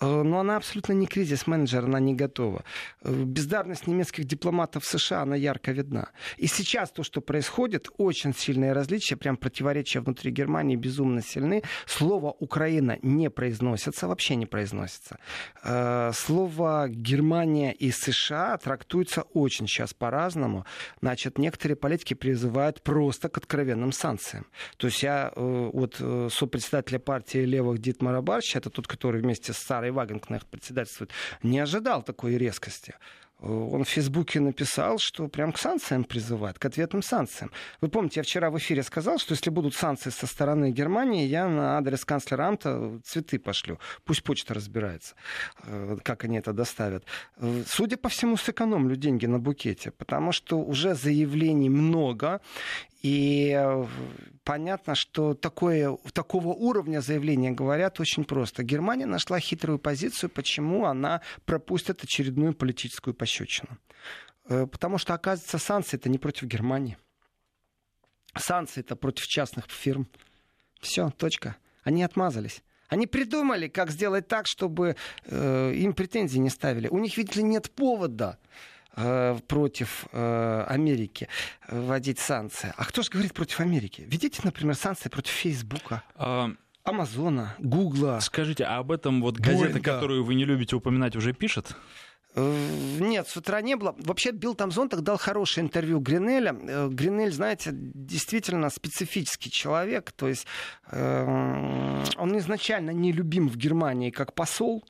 Э, 0.00 0.22
но 0.22 0.40
она 0.40 0.56
абсолютно 0.56 0.94
не 0.94 1.06
кризис-менеджер, 1.06 1.84
она 1.84 2.00
не 2.00 2.14
готова. 2.14 2.64
Э, 3.02 3.12
бездарность 3.12 3.86
немецких 3.86 4.24
дипломатов 4.24 4.84
в 4.84 4.86
США, 4.86 5.22
она 5.22 5.36
ярко 5.36 5.72
видна. 5.72 6.08
И 6.38 6.46
сейчас 6.46 6.90
то, 6.90 7.02
что 7.02 7.20
происходит, 7.20 7.88
очень 7.98 8.34
сильные 8.34 8.72
различия, 8.72 9.16
прям 9.16 9.36
противоречия 9.36 10.00
внутри 10.00 10.30
Германии 10.30 10.76
безумно 10.76 11.22
сильны. 11.22 11.62
Слово 11.86 12.34
«Украина» 12.38 12.98
не 13.02 13.30
произносится, 13.30 14.08
вообще 14.08 14.36
не 14.36 14.46
произносится. 14.46 15.18
Э, 15.62 16.12
слово 16.14 16.88
«Германия» 16.88 17.72
и 17.72 17.90
США 17.90 18.56
трактуются 18.56 19.22
очень 19.34 19.66
сейчас 19.66 19.94
по-разному. 19.94 20.64
Значит, 21.02 21.38
некоторые 21.38 21.76
политики 21.76 22.14
призывают 22.14 22.82
просто 22.82 23.28
к 23.28 23.36
откровенным 23.36 23.92
санкциям. 23.92 24.46
То 24.76 24.86
есть 24.86 25.02
я 25.02 25.32
вот 25.36 26.00
сопредседателя 26.32 26.98
партии 26.98 27.44
левых 27.44 27.78
Дитмара 27.78 28.20
Барча, 28.20 28.58
это 28.58 28.70
тот, 28.70 28.86
который 28.86 29.20
вместе 29.20 29.52
с 29.52 29.58
Сарой 29.58 29.89
Гарри 29.90 29.96
Вагенкнехт 29.96 30.46
председательствует, 30.46 31.10
не 31.42 31.58
ожидал 31.58 32.02
такой 32.02 32.38
резкости. 32.38 32.94
Он 33.42 33.84
в 33.84 33.88
Фейсбуке 33.88 34.38
написал, 34.38 34.98
что 34.98 35.26
прям 35.26 35.52
к 35.52 35.58
санкциям 35.58 36.04
призывает, 36.04 36.58
к 36.58 36.64
ответным 36.66 37.02
санкциям. 37.02 37.50
Вы 37.80 37.88
помните, 37.88 38.20
я 38.20 38.22
вчера 38.22 38.50
в 38.50 38.58
эфире 38.58 38.82
сказал, 38.82 39.18
что 39.18 39.32
если 39.32 39.48
будут 39.48 39.74
санкции 39.74 40.10
со 40.10 40.26
стороны 40.26 40.70
Германии, 40.70 41.26
я 41.26 41.48
на 41.48 41.78
адрес 41.78 42.04
канцлера 42.04 42.48
Амта 42.48 43.00
цветы 43.02 43.38
пошлю. 43.38 43.78
Пусть 44.04 44.22
почта 44.24 44.52
разбирается, 44.52 45.14
э, 45.64 45.96
как 46.02 46.24
они 46.24 46.36
это 46.36 46.52
доставят. 46.52 47.06
Э, 47.38 47.62
судя 47.66 47.96
по 47.96 48.10
всему, 48.10 48.36
сэкономлю 48.36 48.94
деньги 48.96 49.24
на 49.24 49.38
букете, 49.38 49.90
потому 49.90 50.32
что 50.32 50.58
уже 50.58 50.94
заявлений 50.94 51.70
много, 51.70 52.42
и 53.02 53.52
э, 53.56 53.86
понятно, 54.44 54.94
что 54.94 55.34
такое, 55.34 55.96
такого 56.12 56.48
уровня 56.48 57.00
заявления 57.00 57.50
говорят 57.50 57.98
очень 57.98 58.24
просто. 58.24 58.62
Германия 58.62 59.06
нашла 59.06 59.40
хитрую 59.40 59.78
позицию, 59.78 60.28
почему 60.28 60.84
она 60.84 61.22
пропустит 61.46 62.04
очередную 62.04 62.54
политическую 62.54 63.14
пощечину. 63.14 63.78
Э, 64.48 64.66
потому 64.66 64.98
что, 64.98 65.14
оказывается, 65.14 65.58
санкции 65.58 65.96
это 65.96 66.10
не 66.10 66.18
против 66.18 66.44
Германии. 66.44 66.98
Санкции 68.36 68.80
это 68.80 68.96
против 68.96 69.24
частных 69.26 69.70
фирм. 69.70 70.06
Все, 70.80 71.10
точка. 71.10 71.56
Они 71.82 72.02
отмазались. 72.02 72.62
Они 72.88 73.06
придумали, 73.06 73.68
как 73.68 73.90
сделать 73.90 74.28
так, 74.28 74.46
чтобы 74.46 74.96
э, 75.24 75.72
им 75.74 75.94
претензий 75.94 76.40
не 76.40 76.50
ставили. 76.50 76.88
У 76.88 76.98
них, 76.98 77.16
ли, 77.16 77.42
нет 77.42 77.70
повода. 77.70 78.38
Э, 78.96 79.38
против 79.46 80.06
э, 80.12 80.64
Америки 80.68 81.28
вводить 81.68 82.18
санкции. 82.18 82.72
А 82.76 82.84
кто 82.84 83.02
же 83.02 83.10
говорит 83.10 83.34
против 83.34 83.60
Америки? 83.60 84.04
Введите, 84.06 84.40
например, 84.42 84.74
санкции 84.74 85.08
против 85.08 85.32
Фейсбука. 85.32 86.02
А... 86.16 86.50
Амазона, 86.82 87.54
Гугла. 87.58 88.18
Скажите, 88.20 88.64
а 88.64 88.78
об 88.78 88.90
этом 88.90 89.20
вот 89.20 89.36
газета, 89.36 89.74
Боинга. 89.74 89.80
которую 89.80 90.24
вы 90.24 90.34
не 90.34 90.44
любите 90.44 90.74
упоминать, 90.74 91.14
уже 91.14 91.32
пишет? 91.32 91.76
Э, 92.34 92.98
нет, 92.98 93.28
с 93.28 93.36
утра 93.36 93.60
не 93.60 93.76
было. 93.76 93.94
Вообще, 93.98 94.32
Билл 94.32 94.56
Тамзон 94.56 94.88
так 94.88 95.02
дал 95.02 95.18
хорошее 95.18 95.64
интервью 95.64 96.00
Гринеля. 96.00 96.52
Гринель, 96.52 97.32
знаете, 97.32 97.70
действительно 97.72 98.70
специфический 98.70 99.50
человек. 99.50 100.10
То 100.12 100.26
есть 100.26 100.46
э, 100.90 102.04
он 102.16 102.38
изначально 102.38 102.90
не 102.90 103.12
любим 103.12 103.48
в 103.48 103.56
Германии 103.56 104.10
как 104.10 104.34
посол 104.34 104.84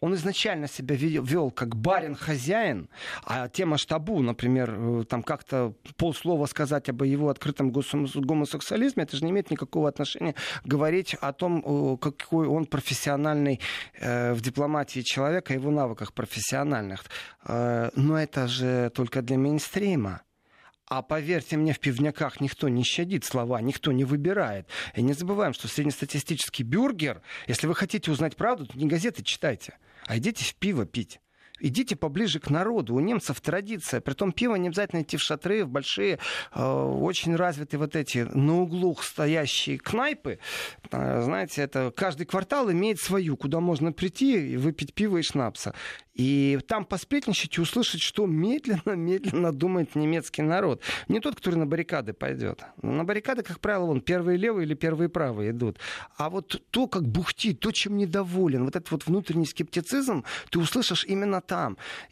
он 0.00 0.14
изначально 0.14 0.68
себя 0.68 0.96
вел 0.96 1.50
как 1.50 1.76
барин-хозяин, 1.76 2.88
а 3.24 3.48
тема 3.48 3.78
штабу, 3.78 4.20
например, 4.20 4.74
э, 4.76 5.04
там 5.08 5.22
как-то 5.22 5.74
полслова 5.96 6.46
сказать 6.46 6.88
об 6.88 7.02
его 7.02 7.28
открытом 7.28 7.70
гомосексуализме, 7.70 9.04
это 9.04 9.16
же 9.16 9.24
не 9.24 9.30
имеет 9.30 9.50
никакого 9.50 9.88
отношения 9.88 10.34
говорить 10.64 11.14
о 11.14 11.32
том, 11.32 11.62
э, 11.64 11.96
какой 11.98 12.46
он 12.46 12.66
профессиональный 12.66 13.60
э, 13.98 14.32
в 14.34 14.40
дипломатии 14.40 15.00
человек, 15.00 15.50
о 15.50 15.54
его 15.54 15.70
навыках 15.70 16.12
профессиональных. 16.12 17.04
Но 17.46 18.18
это 18.18 18.48
же 18.48 18.90
только 18.94 19.20
для 19.22 19.36
мейнстрима. 19.36 20.22
А 20.86 21.02
поверьте 21.02 21.56
мне, 21.56 21.72
в 21.72 21.80
пивняках 21.80 22.40
никто 22.40 22.68
не 22.68 22.84
щадит 22.84 23.24
слова, 23.24 23.60
никто 23.60 23.90
не 23.92 24.04
выбирает. 24.04 24.68
И 24.94 25.02
не 25.02 25.14
забываем, 25.14 25.54
что 25.54 25.66
среднестатистический 25.66 26.62
бюргер, 26.62 27.22
если 27.46 27.66
вы 27.66 27.74
хотите 27.74 28.10
узнать 28.10 28.36
правду, 28.36 28.66
то 28.66 28.78
не 28.78 28.86
газеты 28.86 29.22
читайте 29.22 29.78
а 30.06 30.18
идите 30.18 30.44
в 30.44 30.54
пиво 30.54 30.86
пить. 30.86 31.20
Идите 31.64 31.96
поближе 31.96 32.40
к 32.40 32.50
народу. 32.50 32.94
У 32.94 33.00
немцев 33.00 33.40
традиция. 33.40 34.02
Притом 34.02 34.32
пиво 34.32 34.54
не 34.56 34.68
обязательно 34.68 35.00
идти 35.00 35.16
в 35.16 35.22
шатры, 35.22 35.64
в 35.64 35.70
большие, 35.70 36.18
э, 36.54 36.62
очень 36.62 37.34
развитые 37.36 37.80
вот 37.80 37.96
эти 37.96 38.18
на 38.34 38.60
углах 38.60 39.02
стоящие 39.02 39.78
кнайпы. 39.78 40.38
Э, 40.90 41.22
знаете, 41.22 41.62
это 41.62 41.90
каждый 41.96 42.26
квартал 42.26 42.70
имеет 42.70 43.00
свою, 43.00 43.38
куда 43.38 43.60
можно 43.60 43.92
прийти 43.92 44.52
и 44.52 44.56
выпить 44.58 44.92
пиво 44.92 45.16
и 45.16 45.22
шнапса. 45.22 45.74
И 46.14 46.60
там 46.68 46.84
посплетничать 46.84 47.58
и 47.58 47.60
услышать, 47.60 48.00
что 48.00 48.26
медленно-медленно 48.26 49.52
думает 49.58 49.94
немецкий 49.94 50.42
народ. 50.42 50.82
Не 51.08 51.20
тот, 51.20 51.36
который 51.36 51.56
на 51.56 51.66
баррикады 51.66 52.12
пойдет. 52.12 52.62
На 52.82 53.04
баррикады, 53.04 53.42
как 53.42 53.58
правило, 53.58 53.86
вон 53.86 54.00
первые 54.00 54.36
левые 54.38 54.66
или 54.66 54.74
первые 54.74 55.08
правые 55.08 55.50
идут. 55.50 55.78
А 56.16 56.28
вот 56.28 56.62
то, 56.70 56.86
как 56.86 57.02
бухтит, 57.08 57.60
то, 57.60 57.72
чем 57.72 57.96
недоволен, 57.96 58.64
вот 58.64 58.76
этот 58.76 58.90
вот 58.92 59.06
внутренний 59.06 59.46
скептицизм, 59.46 60.24
ты 60.50 60.58
услышишь 60.58 61.04
именно 61.04 61.40
там. 61.40 61.53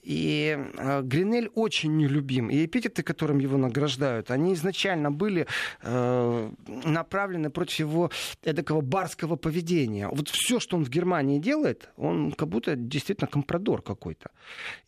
И 0.03 0.59
э, 0.79 1.03
Гринель 1.03 1.51
очень 1.55 1.97
нелюбим. 1.97 2.51
И 2.51 2.65
эпитеты, 2.65 3.03
которым 3.03 3.39
его 3.39 3.57
награждают, 3.57 4.31
они 4.31 4.55
изначально 4.55 5.11
были 5.11 5.47
э, 5.83 6.51
направлены 6.85 7.51
против 7.51 7.81
его 7.81 8.11
эдакого 8.45 8.81
барского 8.81 9.37
поведения. 9.37 10.09
Вот 10.09 10.29
все, 10.29 10.61
что 10.61 10.77
он 10.77 10.85
в 10.85 10.89
Германии 10.89 11.39
делает, 11.39 11.89
он 11.97 12.33
как 12.33 12.49
будто 12.49 12.77
действительно 12.77 13.29
компрадор 13.29 13.83
какой-то. 13.83 14.31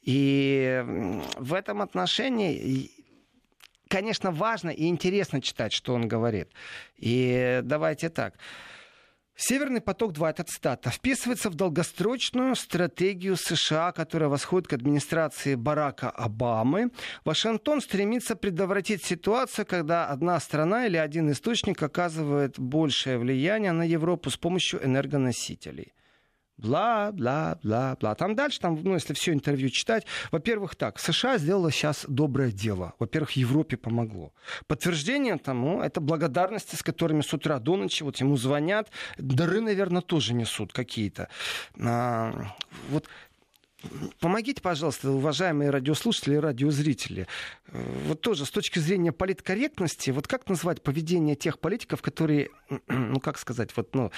И 0.03 0.85
в 1.39 1.55
этом 1.55 1.83
отношении 1.83 2.91
конечно, 3.89 4.33
важно 4.33 4.71
и 4.71 4.89
интересно 4.89 5.41
читать, 5.41 5.73
что 5.73 5.95
он 5.95 6.09
говорит. 6.09 6.49
И 6.97 7.61
давайте 7.63 8.09
так. 8.09 8.35
Северный 9.37 9.81
поток-2, 9.81 10.31
это 10.31 10.45
цитата, 10.45 10.91
вписывается 10.91 11.51
в 11.51 11.57
долгосрочную 11.57 12.55
стратегию 12.55 13.37
США, 13.37 13.91
которая 13.91 14.29
восходит 14.29 14.69
к 14.69 14.73
администрации 14.75 15.57
Барака 15.57 16.09
Обамы. 16.09 16.91
Вашингтон 17.25 17.81
стремится 17.81 18.37
предотвратить 18.37 19.05
ситуацию, 19.05 19.67
когда 19.67 20.07
одна 20.07 20.39
страна 20.39 20.87
или 20.87 20.97
один 20.97 21.33
источник 21.33 21.83
оказывает 21.83 22.61
большее 22.61 23.19
влияние 23.19 23.73
на 23.73 23.83
Европу 23.83 24.31
с 24.31 24.37
помощью 24.37 24.85
энергоносителей. 24.85 25.95
Бла, 26.57 27.11
бла, 27.13 27.59
бла, 27.63 27.97
бла. 28.01 28.15
Там 28.15 28.37
дальше, 28.37 28.61
там, 28.61 28.81
ну, 28.83 28.95
если 28.95 29.13
все 29.13 29.33
интервью 29.33 29.71
читать, 29.71 30.07
во-первых, 30.31 30.77
так, 30.77 31.01
США 31.01 31.39
сделала 31.39 31.73
сейчас 31.73 32.05
доброе 32.09 32.53
дело. 32.53 32.95
Во-первых, 33.01 33.33
Европе 33.33 33.77
помогло. 33.77 34.33
Подтверждение 34.69 35.37
тому, 35.37 35.83
это 35.83 36.01
благодарности, 36.01 36.77
с 36.77 36.83
которыми 36.83 37.23
с 37.23 37.35
утра 37.35 37.59
до 37.59 37.77
ночи 37.77 38.05
вот 38.05 38.19
ему 38.19 38.37
звонят. 38.37 38.89
Дары, 39.19 39.61
наверное, 39.61 40.01
тоже 40.01 40.33
несут 40.33 40.73
какие-то. 40.73 41.29
А, 41.81 42.53
вот 42.89 43.09
Помогите, 44.21 44.63
пожалуйста, 44.63 45.11
уважаемые 45.11 45.71
радиослушатели 45.71 46.35
и 46.35 46.39
радиозрители. 46.39 47.27
Э, 47.69 47.83
вот 48.07 48.21
тоже 48.21 48.47
с 48.47 48.51
точки 48.51 48.79
зрения 48.79 49.13
политкорректности, 49.13 50.11
вот 50.11 50.27
как 50.29 50.49
назвать 50.49 50.83
поведение 50.83 51.37
тех 51.37 51.59
политиков, 51.59 52.03
которые, 52.03 52.51
ну 52.89 53.21
как 53.21 53.39
сказать, 53.39 53.71
вот, 53.77 53.95
ну, 53.95 54.11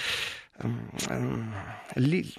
эм, 0.59 0.91
эм, 1.09 1.53
ли, 1.95 2.33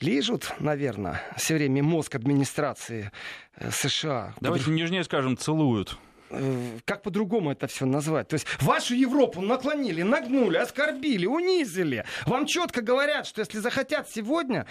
лижут, 0.00 0.54
наверное, 0.60 1.20
все 1.36 1.54
время 1.54 1.82
мозг 1.82 2.14
администрации 2.14 3.10
э, 3.56 3.70
США. 3.70 4.34
Давайте 4.40 4.70
нежнее 4.70 5.04
скажем, 5.04 5.36
целуют 5.36 5.98
э, 6.30 6.78
как 6.84 7.02
по-другому 7.02 7.50
это 7.50 7.66
все 7.66 7.86
назвать? 7.86 8.28
То 8.28 8.34
есть 8.34 8.46
вашу 8.60 8.94
Европу 8.94 9.40
наклонили, 9.40 10.02
нагнули, 10.02 10.56
оскорбили, 10.56 11.26
унизили. 11.26 12.04
Вам 12.26 12.46
четко 12.46 12.82
говорят, 12.82 13.26
что 13.26 13.40
если 13.40 13.58
захотят 13.58 14.08
сегодня, 14.08 14.66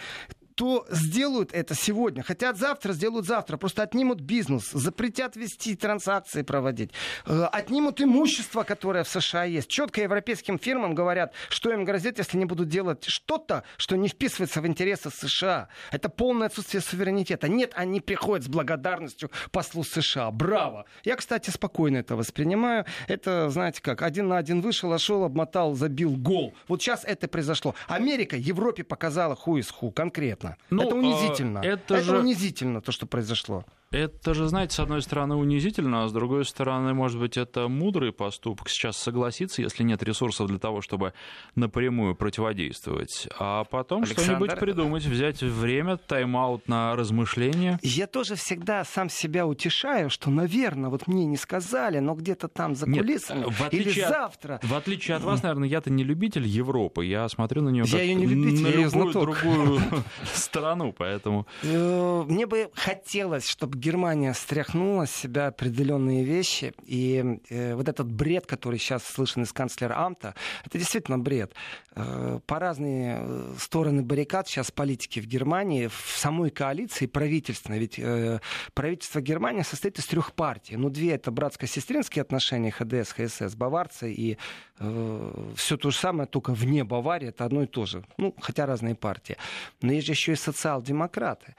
то 0.57 0.87
сделают 0.89 1.53
это 1.53 1.75
сегодня. 1.75 2.23
Хотят 2.23 2.57
завтра, 2.57 2.91
сделают 2.91 3.27
завтра. 3.27 3.57
Просто 3.57 3.83
отнимут 3.83 4.21
бизнес, 4.21 4.71
запретят 4.71 5.35
вести 5.35 5.75
транзакции 5.75 6.41
проводить, 6.41 6.89
э, 7.27 7.43
отнимут 7.51 8.01
имущество, 8.01 8.63
которое 8.63 9.03
в 9.03 9.07
США 9.07 9.43
есть. 9.43 9.69
Четко 9.69 10.01
европейским 10.01 10.57
фирмам 10.57 10.95
говорят, 10.95 11.33
что 11.49 11.71
им 11.71 11.85
грозит, 11.85 12.17
если 12.17 12.39
не 12.39 12.45
будут 12.45 12.69
делать 12.69 13.05
что-то, 13.05 13.63
что 13.77 13.95
не 13.95 14.07
вписывается 14.07 14.59
в 14.59 14.65
интересы 14.65 15.11
США. 15.11 15.67
Это 15.91 16.09
полное 16.09 16.47
отсутствие 16.47 16.81
суверенитета. 16.81 17.47
Нет, 17.47 17.73
они 17.75 18.01
приходят 18.01 18.43
с 18.45 18.49
благодарностью 18.49 19.29
послу 19.51 19.83
США. 19.83 20.31
Браво! 20.31 20.85
Я, 21.03 21.17
кстати, 21.17 21.51
спокойно 21.51 21.97
это 21.97 22.15
воспринимаю. 22.15 22.85
Это, 23.07 23.51
знаете 23.51 23.83
как, 23.83 24.01
один 24.01 24.29
на 24.29 24.37
один 24.37 24.61
вышел, 24.61 24.91
ошел, 24.91 25.23
обмотал, 25.23 25.75
забил 25.75 26.15
гол. 26.15 26.55
Вот 26.67 26.81
сейчас 26.81 27.03
это 27.03 27.27
произошло. 27.27 27.75
Америка 27.87 28.35
Европе 28.35 28.83
показала 28.83 29.35
ху 29.35 29.57
из 29.57 29.69
ху 29.69 29.91
конкретно. 29.91 30.46
Ну, 30.69 30.83
это 30.83 30.95
унизительно. 30.95 31.59
Это, 31.59 31.95
это 31.95 32.03
же... 32.03 32.19
унизительно, 32.19 32.81
то, 32.81 32.91
что 32.91 33.05
произошло. 33.05 33.65
Это 33.91 34.33
же, 34.33 34.49
знаете, 34.49 34.75
с 34.75 34.79
одной 34.81 35.01
стороны 35.01 35.35
унизительно, 35.35 36.03
а 36.03 36.07
с 36.09 36.11
другой 36.11 36.43
стороны, 36.43 36.93
может 36.93 37.21
быть, 37.21 37.37
это 37.37 37.69
мудрый 37.69 38.11
поступок 38.11 38.67
сейчас 38.67 38.97
согласиться, 38.97 39.61
если 39.61 39.83
нет 39.83 40.03
ресурсов 40.03 40.47
для 40.47 40.59
того, 40.59 40.81
чтобы 40.81 41.13
напрямую 41.55 42.13
противодействовать, 42.13 43.29
а 43.39 43.63
потом 43.63 44.03
Александр... 44.03 44.23
что-нибудь 44.23 44.59
придумать, 44.59 45.05
взять 45.05 45.41
время, 45.41 45.95
тайм-аут 45.95 46.67
на 46.67 46.97
размышления. 46.97 47.79
Я 47.81 48.07
тоже 48.07 48.35
всегда 48.35 48.83
сам 48.83 49.07
себя 49.07 49.47
утешаю, 49.47 50.09
что, 50.09 50.29
наверное, 50.29 50.89
вот 50.89 51.07
мне 51.07 51.25
не 51.25 51.37
сказали, 51.37 51.99
но 51.99 52.13
где-то 52.13 52.49
там 52.49 52.75
за 52.75 52.87
кулисами 52.87 53.45
нет, 53.45 53.53
в 53.53 53.65
отличие 53.67 53.93
или 53.93 54.01
завтра. 54.01 54.55
От, 54.55 54.65
в 54.65 54.75
отличие 54.75 55.15
от 55.15 55.23
вас, 55.23 55.43
наверное, 55.43 55.69
я-то 55.69 55.89
не 55.89 56.03
любитель 56.03 56.45
Европы, 56.45 57.05
я 57.05 57.29
смотрю 57.29 57.61
на 57.61 57.69
нее 57.69 57.85
я 57.85 57.91
как 57.91 58.01
ее 58.01 58.15
не 58.15 58.25
любитель, 58.25 58.63
на 58.63 58.67
я 58.67 58.75
любую 58.81 59.13
другую 59.13 59.81
страну, 60.33 60.91
поэтому... 60.91 61.47
Э, 61.63 62.25
мне 62.27 62.45
бы 62.45 62.69
хотелось, 62.73 63.47
чтобы 63.47 63.76
Германия 63.77 64.33
стряхнула 64.33 65.05
с 65.05 65.11
себя 65.11 65.47
определенные 65.47 66.23
вещи, 66.23 66.73
и 66.83 67.39
э, 67.49 67.75
вот 67.75 67.87
этот 67.87 68.11
бред, 68.11 68.47
который 68.47 68.79
сейчас 68.79 69.03
слышен 69.03 69.43
из 69.43 69.53
канцлера 69.53 69.99
Амта, 69.99 70.33
это 70.65 70.77
действительно 70.79 71.19
бред. 71.19 71.53
Э, 71.95 72.39
по 72.45 72.59
разные 72.59 73.17
э, 73.19 73.53
стороны 73.59 74.01
баррикад 74.01 74.47
сейчас 74.47 74.71
политики 74.71 75.19
в 75.19 75.27
Германии, 75.27 75.87
в 75.87 76.13
самой 76.15 76.49
коалиции 76.49 77.05
правительственной, 77.05 77.79
ведь 77.79 77.99
э, 77.99 78.39
правительство 78.73 79.21
Германии 79.21 79.61
состоит 79.61 79.99
из 79.99 80.05
трех 80.07 80.33
партий. 80.33 80.75
Ну, 80.75 80.89
две 80.89 81.11
это 81.11 81.31
братско-сестринские 81.31 82.23
отношения 82.23 82.71
ХДС, 82.71 83.11
ХСС, 83.11 83.55
баварцы, 83.55 84.11
и 84.11 84.37
э, 84.79 85.51
все 85.55 85.77
то 85.77 85.91
же 85.91 85.97
самое, 85.97 86.27
только 86.27 86.51
вне 86.51 86.83
Баварии, 86.83 87.29
это 87.29 87.45
одно 87.45 87.63
и 87.63 87.67
то 87.67 87.85
же. 87.85 88.03
Ну, 88.17 88.33
хотя 88.39 88.65
разные 88.65 88.95
партии. 88.95 89.37
Но 89.81 89.91
есть 89.91 90.07
же 90.07 90.13
еще 90.13 90.33
и 90.33 90.35
социал-демократы. 90.35 91.55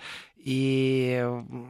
И 0.49 1.23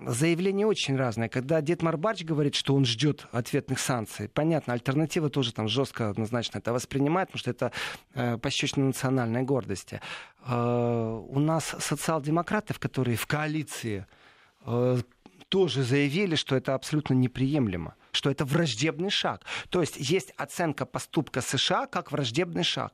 заявления 0.06 0.64
очень 0.64 0.96
разные. 0.96 1.28
Когда 1.28 1.60
Дед 1.60 1.82
Марбач 1.82 2.22
говорит, 2.22 2.54
что 2.54 2.76
он 2.76 2.84
ждет 2.84 3.26
ответных 3.32 3.80
санкций, 3.80 4.28
понятно, 4.28 4.72
альтернатива 4.72 5.30
тоже 5.30 5.52
там 5.52 5.66
жестко 5.66 6.10
однозначно 6.10 6.58
это 6.58 6.72
воспринимает, 6.72 7.26
потому 7.26 7.40
что 7.40 7.50
это 7.50 7.72
э, 8.14 8.38
пощечина 8.38 8.86
национальной 8.86 9.42
гордости. 9.42 10.00
Э, 10.46 11.20
у 11.28 11.40
нас 11.40 11.74
социал-демократов, 11.80 12.78
которые 12.78 13.16
в 13.16 13.26
коалиции, 13.26 14.06
э, 14.64 14.98
тоже 15.48 15.82
заявили, 15.82 16.36
что 16.36 16.54
это 16.54 16.74
абсолютно 16.74 17.14
неприемлемо 17.14 17.96
что 18.10 18.30
это 18.30 18.44
враждебный 18.44 19.10
шаг. 19.10 19.44
То 19.68 19.80
есть 19.80 19.96
есть 19.96 20.32
оценка 20.36 20.86
поступка 20.86 21.40
США 21.40 21.86
как 21.86 22.10
враждебный 22.10 22.64
шаг. 22.64 22.92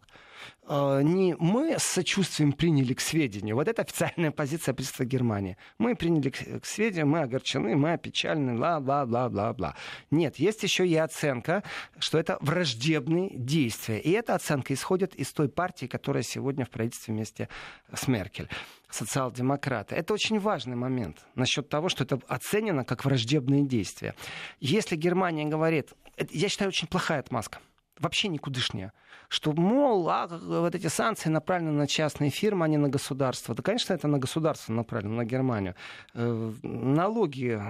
Э, 0.67 1.01
не 1.03 1.37
мы 1.39 1.79
с 1.79 1.83
сочувствием 1.83 2.53
приняли 2.53 2.95
к 2.95 3.01
сведению. 3.01 3.57
Вот 3.57 3.69
это 3.69 3.83
официальная 3.83 4.31
позиция 4.31 4.73
правительства 4.73 5.05
Германии. 5.05 5.57
Мы 5.79 5.95
приняли 5.95 6.31
к 6.31 6.65
сведению, 6.65 7.07
мы 7.07 7.21
огорчены, 7.21 7.77
мы 7.77 7.93
опечалены, 7.93 8.55
бла-бла-бла-бла-бла. 8.55 9.75
Нет, 10.11 10.37
есть 10.37 10.63
еще 10.63 10.87
и 10.87 10.97
оценка, 10.97 11.63
что 11.99 12.19
это 12.19 12.39
враждебные 12.41 13.31
действия. 13.35 14.01
И 14.01 14.11
эта 14.11 14.35
оценка 14.35 14.73
исходит 14.73 15.15
из 15.15 15.33
той 15.33 15.49
партии, 15.49 15.87
которая 15.87 16.23
сегодня 16.23 16.65
в 16.65 16.71
правительстве 16.71 17.15
вместе 17.15 17.49
с 17.93 18.09
Меркель 18.09 18.49
социал-демократы. 18.91 19.95
Это 19.95 20.15
очень 20.15 20.39
важный 20.39 20.77
момент 20.77 21.25
насчет 21.35 21.69
того, 21.69 21.89
что 21.89 22.05
это 22.05 22.21
оценено 22.29 22.85
как 22.85 23.05
враждебные 23.05 23.65
действия. 23.65 24.15
Если 24.61 24.97
Германия 24.97 25.45
говорит, 25.45 25.93
я 26.31 26.49
считаю, 26.49 26.69
очень 26.69 26.89
плохая 26.89 27.21
отмазка 27.21 27.59
вообще 27.99 28.29
никудышняя. 28.29 28.93
Что, 29.29 29.53
мол, 29.53 30.09
а, 30.09 30.27
вот 30.27 30.75
эти 30.75 30.87
санкции 30.87 31.29
направлены 31.29 31.73
на 31.73 31.87
частные 31.87 32.31
фирмы, 32.31 32.65
а 32.65 32.69
не 32.69 32.77
на 32.77 32.89
государство. 32.89 33.55
Да, 33.55 33.63
конечно, 33.63 33.95
это 33.95 34.09
на 34.09 34.19
государство 34.19 34.73
направлено, 34.73 35.17
на 35.17 35.25
Германию. 35.25 35.75
Э, 36.15 36.53
налоги 36.63 37.61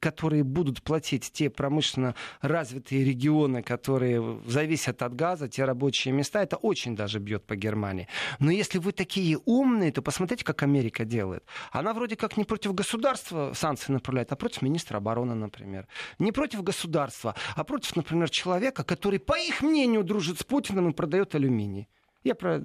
которые 0.00 0.44
будут 0.44 0.82
платить 0.82 1.30
те 1.32 1.50
промышленно 1.50 2.14
развитые 2.40 3.04
регионы, 3.04 3.62
которые 3.62 4.40
зависят 4.46 5.02
от 5.02 5.14
газа, 5.14 5.48
те 5.48 5.64
рабочие 5.64 6.12
места, 6.12 6.42
это 6.42 6.56
очень 6.56 6.96
даже 6.96 7.18
бьет 7.18 7.44
по 7.44 7.56
Германии. 7.56 8.08
Но 8.38 8.50
если 8.50 8.78
вы 8.78 8.92
такие 8.92 9.38
умные, 9.44 9.92
то 9.92 10.02
посмотрите, 10.02 10.44
как 10.44 10.62
Америка 10.62 11.04
делает. 11.04 11.44
Она 11.72 11.94
вроде 11.94 12.16
как 12.16 12.36
не 12.36 12.44
против 12.44 12.74
государства 12.74 13.52
санкции 13.54 13.92
направляет, 13.92 14.32
а 14.32 14.36
против 14.36 14.62
министра 14.62 14.98
обороны, 14.98 15.34
например. 15.34 15.86
Не 16.18 16.32
против 16.32 16.62
государства, 16.62 17.34
а 17.54 17.64
против, 17.64 17.96
например, 17.96 18.30
человека, 18.30 18.84
который, 18.84 19.18
по 19.18 19.38
их 19.38 19.62
мнению, 19.62 20.04
дружит 20.04 20.38
с 20.38 20.44
Путиным 20.44 20.90
и 20.90 20.94
продает 20.94 21.34
алюминий. 21.34 21.88
Я 22.24 22.34
про 22.34 22.60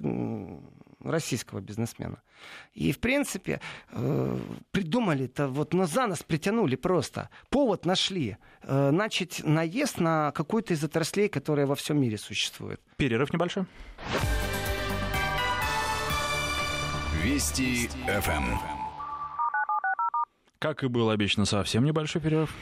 российского 1.04 1.60
бизнесмена. 1.60 2.22
И, 2.74 2.92
в 2.92 2.98
принципе, 2.98 3.60
э, 3.90 4.38
придумали 4.70 5.26
это, 5.26 5.48
вот 5.48 5.74
на 5.74 5.86
за 5.86 6.06
нас 6.06 6.22
притянули 6.22 6.76
просто. 6.76 7.28
Повод 7.50 7.86
нашли. 7.86 8.36
Э, 8.62 8.90
начать 8.90 9.42
наезд 9.44 9.98
на 9.98 10.32
какую-то 10.32 10.74
из 10.74 10.82
отраслей, 10.82 11.28
которая 11.28 11.66
во 11.66 11.74
всем 11.74 12.00
мире 12.00 12.18
существует. 12.18 12.80
Перерыв 12.96 13.32
небольшой. 13.32 13.64
Вести 17.22 17.88
ФМ. 18.06 18.58
Как 20.58 20.84
и 20.84 20.88
было 20.88 21.12
обещано, 21.12 21.44
совсем 21.44 21.84
небольшой 21.84 22.20
перерыв. 22.22 22.54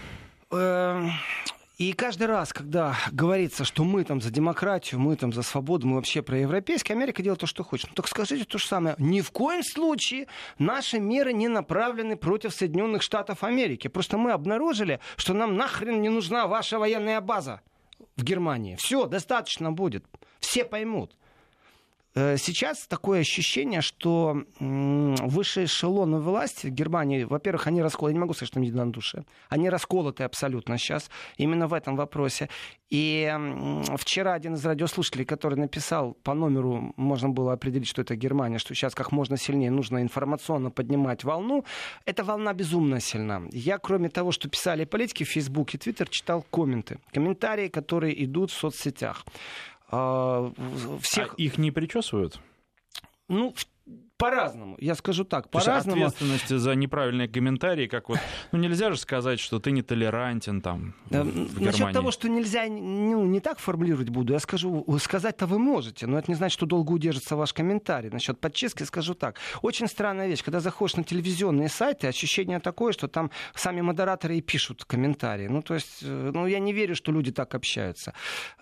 И 1.80 1.94
каждый 1.94 2.26
раз, 2.26 2.52
когда 2.52 2.94
говорится, 3.10 3.64
что 3.64 3.84
мы 3.84 4.04
там 4.04 4.20
за 4.20 4.30
демократию, 4.30 5.00
мы 5.00 5.16
там 5.16 5.32
за 5.32 5.40
свободу, 5.40 5.86
мы 5.86 5.96
вообще 5.96 6.20
про 6.20 6.36
европейский, 6.36 6.92
Америка 6.92 7.22
делает 7.22 7.40
то, 7.40 7.46
что 7.46 7.64
хочет. 7.64 7.88
Ну 7.88 7.94
так 7.94 8.06
скажите 8.06 8.44
то 8.44 8.58
же 8.58 8.66
самое. 8.66 8.96
Ни 8.98 9.22
в 9.22 9.30
коем 9.30 9.62
случае 9.62 10.26
наши 10.58 11.00
меры 11.00 11.32
не 11.32 11.48
направлены 11.48 12.18
против 12.18 12.52
Соединенных 12.52 13.00
Штатов 13.00 13.44
Америки. 13.44 13.88
Просто 13.88 14.18
мы 14.18 14.32
обнаружили, 14.32 15.00
что 15.16 15.32
нам 15.32 15.56
нахрен 15.56 16.02
не 16.02 16.10
нужна 16.10 16.46
ваша 16.46 16.78
военная 16.78 17.22
база 17.22 17.62
в 18.14 18.24
Германии. 18.24 18.76
Все, 18.78 19.06
достаточно 19.06 19.72
будет. 19.72 20.04
Все 20.40 20.66
поймут. 20.66 21.16
Э, 22.14 22.36
сейчас 22.36 22.86
такое 22.86 23.20
ощущение, 23.20 23.82
что 23.82 24.42
высшие 24.58 25.66
эшелоны 25.66 26.18
власти 26.18 26.66
в 26.66 26.70
Германии, 26.70 27.24
во-первых, 27.24 27.66
они 27.66 27.82
расколоты, 27.82 28.12
я 28.12 28.14
не 28.14 28.20
могу 28.20 28.34
сказать, 28.34 28.48
что 28.48 28.60
единодушие, 28.60 29.24
они 29.48 29.70
расколоты 29.70 30.24
абсолютно 30.24 30.76
сейчас, 30.76 31.10
именно 31.36 31.68
в 31.68 31.74
этом 31.74 31.96
вопросе. 31.96 32.48
И 32.90 33.32
вчера 33.98 34.32
один 34.34 34.54
из 34.54 34.64
радиослушателей, 34.66 35.24
который 35.24 35.56
написал 35.56 36.14
по 36.24 36.34
номеру, 36.34 36.92
можно 36.96 37.28
было 37.28 37.52
определить, 37.52 37.86
что 37.86 38.02
это 38.02 38.16
Германия, 38.16 38.58
что 38.58 38.74
сейчас 38.74 38.96
как 38.96 39.12
можно 39.12 39.36
сильнее 39.36 39.70
нужно 39.70 40.02
информационно 40.02 40.70
поднимать 40.70 41.22
волну, 41.22 41.64
эта 42.04 42.24
волна 42.24 42.52
безумно 42.52 42.98
сильна. 42.98 43.42
Я, 43.52 43.78
кроме 43.78 44.08
того, 44.08 44.32
что 44.32 44.48
писали 44.48 44.84
политики 44.84 45.22
в 45.22 45.28
Facebook 45.28 45.72
и 45.74 45.78
Twitter, 45.78 46.08
читал 46.10 46.44
комменты, 46.50 46.98
комментарии, 47.12 47.68
которые 47.68 48.24
идут 48.24 48.50
в 48.50 48.54
соцсетях. 48.54 49.24
А, 49.90 50.52
всех... 51.00 51.34
А 51.34 51.36
их 51.36 51.58
не 51.58 51.70
причесывают? 51.70 52.40
Ну, 53.28 53.54
по-разному. 54.20 54.76
Я 54.78 54.94
скажу 54.94 55.24
так, 55.24 55.48
по-разному. 55.48 56.04
Ответственность 56.04 56.48
за 56.48 56.74
неправильные 56.74 57.28
комментарии, 57.28 57.86
как 57.86 58.08
вот, 58.08 58.18
ну 58.52 58.58
нельзя 58.58 58.90
же 58.92 58.98
сказать, 58.98 59.40
что 59.40 59.58
ты 59.58 59.70
нетолерантен 59.70 60.60
там. 60.60 60.94
Да, 61.10 61.24
в 61.24 61.60
Насчет 61.60 61.92
того, 61.92 62.10
что 62.10 62.28
нельзя, 62.28 62.66
ну 62.66 63.24
не 63.26 63.40
так 63.40 63.58
формулировать 63.58 64.10
буду, 64.10 64.32
я 64.32 64.38
скажу, 64.38 64.86
сказать-то 64.98 65.46
вы 65.46 65.58
можете, 65.58 66.06
но 66.06 66.18
это 66.18 66.30
не 66.30 66.34
значит, 66.34 66.54
что 66.54 66.66
долго 66.66 66.92
удержится 66.92 67.36
ваш 67.36 67.52
комментарий. 67.52 68.10
Насчет 68.10 68.38
подчистки 68.38 68.84
скажу 68.84 69.14
так. 69.14 69.36
Очень 69.62 69.88
странная 69.88 70.28
вещь, 70.28 70.44
когда 70.44 70.60
заходишь 70.60 70.96
на 70.96 71.04
телевизионные 71.04 71.68
сайты, 71.68 72.06
ощущение 72.06 72.60
такое, 72.60 72.92
что 72.92 73.08
там 73.08 73.30
сами 73.54 73.80
модераторы 73.80 74.36
и 74.36 74.42
пишут 74.42 74.84
комментарии. 74.84 75.48
Ну 75.48 75.62
то 75.62 75.74
есть, 75.74 76.02
э, 76.02 76.30
ну 76.34 76.46
я 76.46 76.58
не 76.58 76.72
верю, 76.72 76.94
что 76.94 77.12
люди 77.12 77.32
так 77.32 77.54
общаются. 77.54 78.12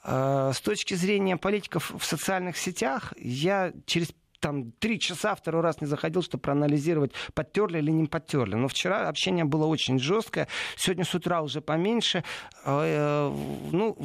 А, 0.05 0.53
с 0.53 0.61
точки 0.61 0.95
зрения 0.95 1.37
политиков 1.37 1.93
в 1.99 2.05
социальных 2.05 2.57
сетях, 2.57 3.13
я 3.19 3.73
через 3.87 4.13
там 4.41 4.73
три 4.73 4.99
часа 4.99 5.35
второй 5.35 5.63
раз 5.63 5.81
не 5.81 5.87
заходил, 5.87 6.23
чтобы 6.23 6.43
проанализировать, 6.43 7.13
подтерли 7.35 7.79
или 7.79 7.91
не 7.91 8.07
подтерли. 8.07 8.55
Но 8.55 8.69
вчера 8.69 9.09
общение 9.09 9.45
было 9.45 9.67
очень 9.67 9.99
жесткое, 9.99 10.49
сегодня 10.77 11.05
с 11.05 11.15
утра 11.15 11.43
уже 11.43 11.61
поменьше. 11.61 12.25
Э, 12.65 13.33
ну, 13.73 13.97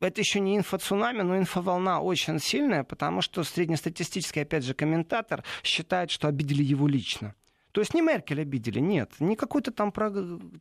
это 0.00 0.20
еще 0.20 0.40
не 0.40 0.56
инфоцунами, 0.56 1.22
но 1.22 1.36
инфоволна 1.36 2.00
очень 2.00 2.38
сильная, 2.38 2.84
потому 2.84 3.20
что 3.20 3.42
среднестатистический, 3.44 4.40
опять 4.40 4.64
же, 4.64 4.74
комментатор 4.74 5.42
считает, 5.62 6.10
что 6.10 6.28
обидели 6.28 6.62
его 6.62 6.86
лично. 6.86 7.34
То 7.74 7.80
есть 7.80 7.92
не 7.92 8.02
Меркель 8.02 8.40
обидели, 8.40 8.78
нет. 8.78 9.10
Не 9.18 9.34
какую-то 9.34 9.72
там, 9.72 9.92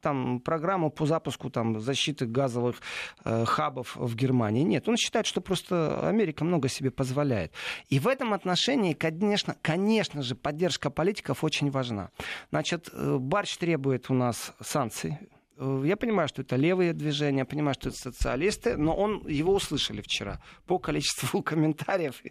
там 0.02 0.40
программу 0.40 0.90
по 0.90 1.06
запуску 1.06 1.52
там, 1.52 1.80
защиты 1.80 2.26
газовых 2.26 2.82
э, 3.24 3.46
хабов 3.46 3.96
в 3.96 4.16
Германии. 4.16 4.64
Нет. 4.64 4.90
Он 4.90 4.98
считает, 4.98 5.28
что 5.28 5.40
просто 5.40 6.10
Америка 6.10 6.44
много 6.44 6.70
себе 6.70 6.90
позволяет. 6.90 7.54
И 7.90 8.00
в 8.00 8.08
этом 8.08 8.34
отношении, 8.34 8.94
конечно, 8.94 9.56
конечно 9.62 10.24
же, 10.24 10.34
поддержка 10.34 10.90
политиков 10.90 11.44
очень 11.44 11.70
важна. 11.70 12.10
Значит, 12.50 12.90
э, 12.92 13.18
Барч 13.20 13.58
требует 13.58 14.10
у 14.10 14.16
нас 14.16 14.56
санкций 14.60 15.20
я 15.58 15.96
понимаю, 15.98 16.28
что 16.28 16.42
это 16.42 16.56
левые 16.56 16.94
движения, 16.94 17.40
я 17.40 17.46
понимаю, 17.46 17.76
что 17.76 17.90
это 17.90 17.98
социалисты, 17.98 18.76
но 18.78 18.96
он, 18.96 19.26
его 19.28 19.54
услышали 19.54 20.02
вчера 20.02 20.42
по 20.66 20.80
количеству 20.80 21.42
комментариев. 21.44 22.22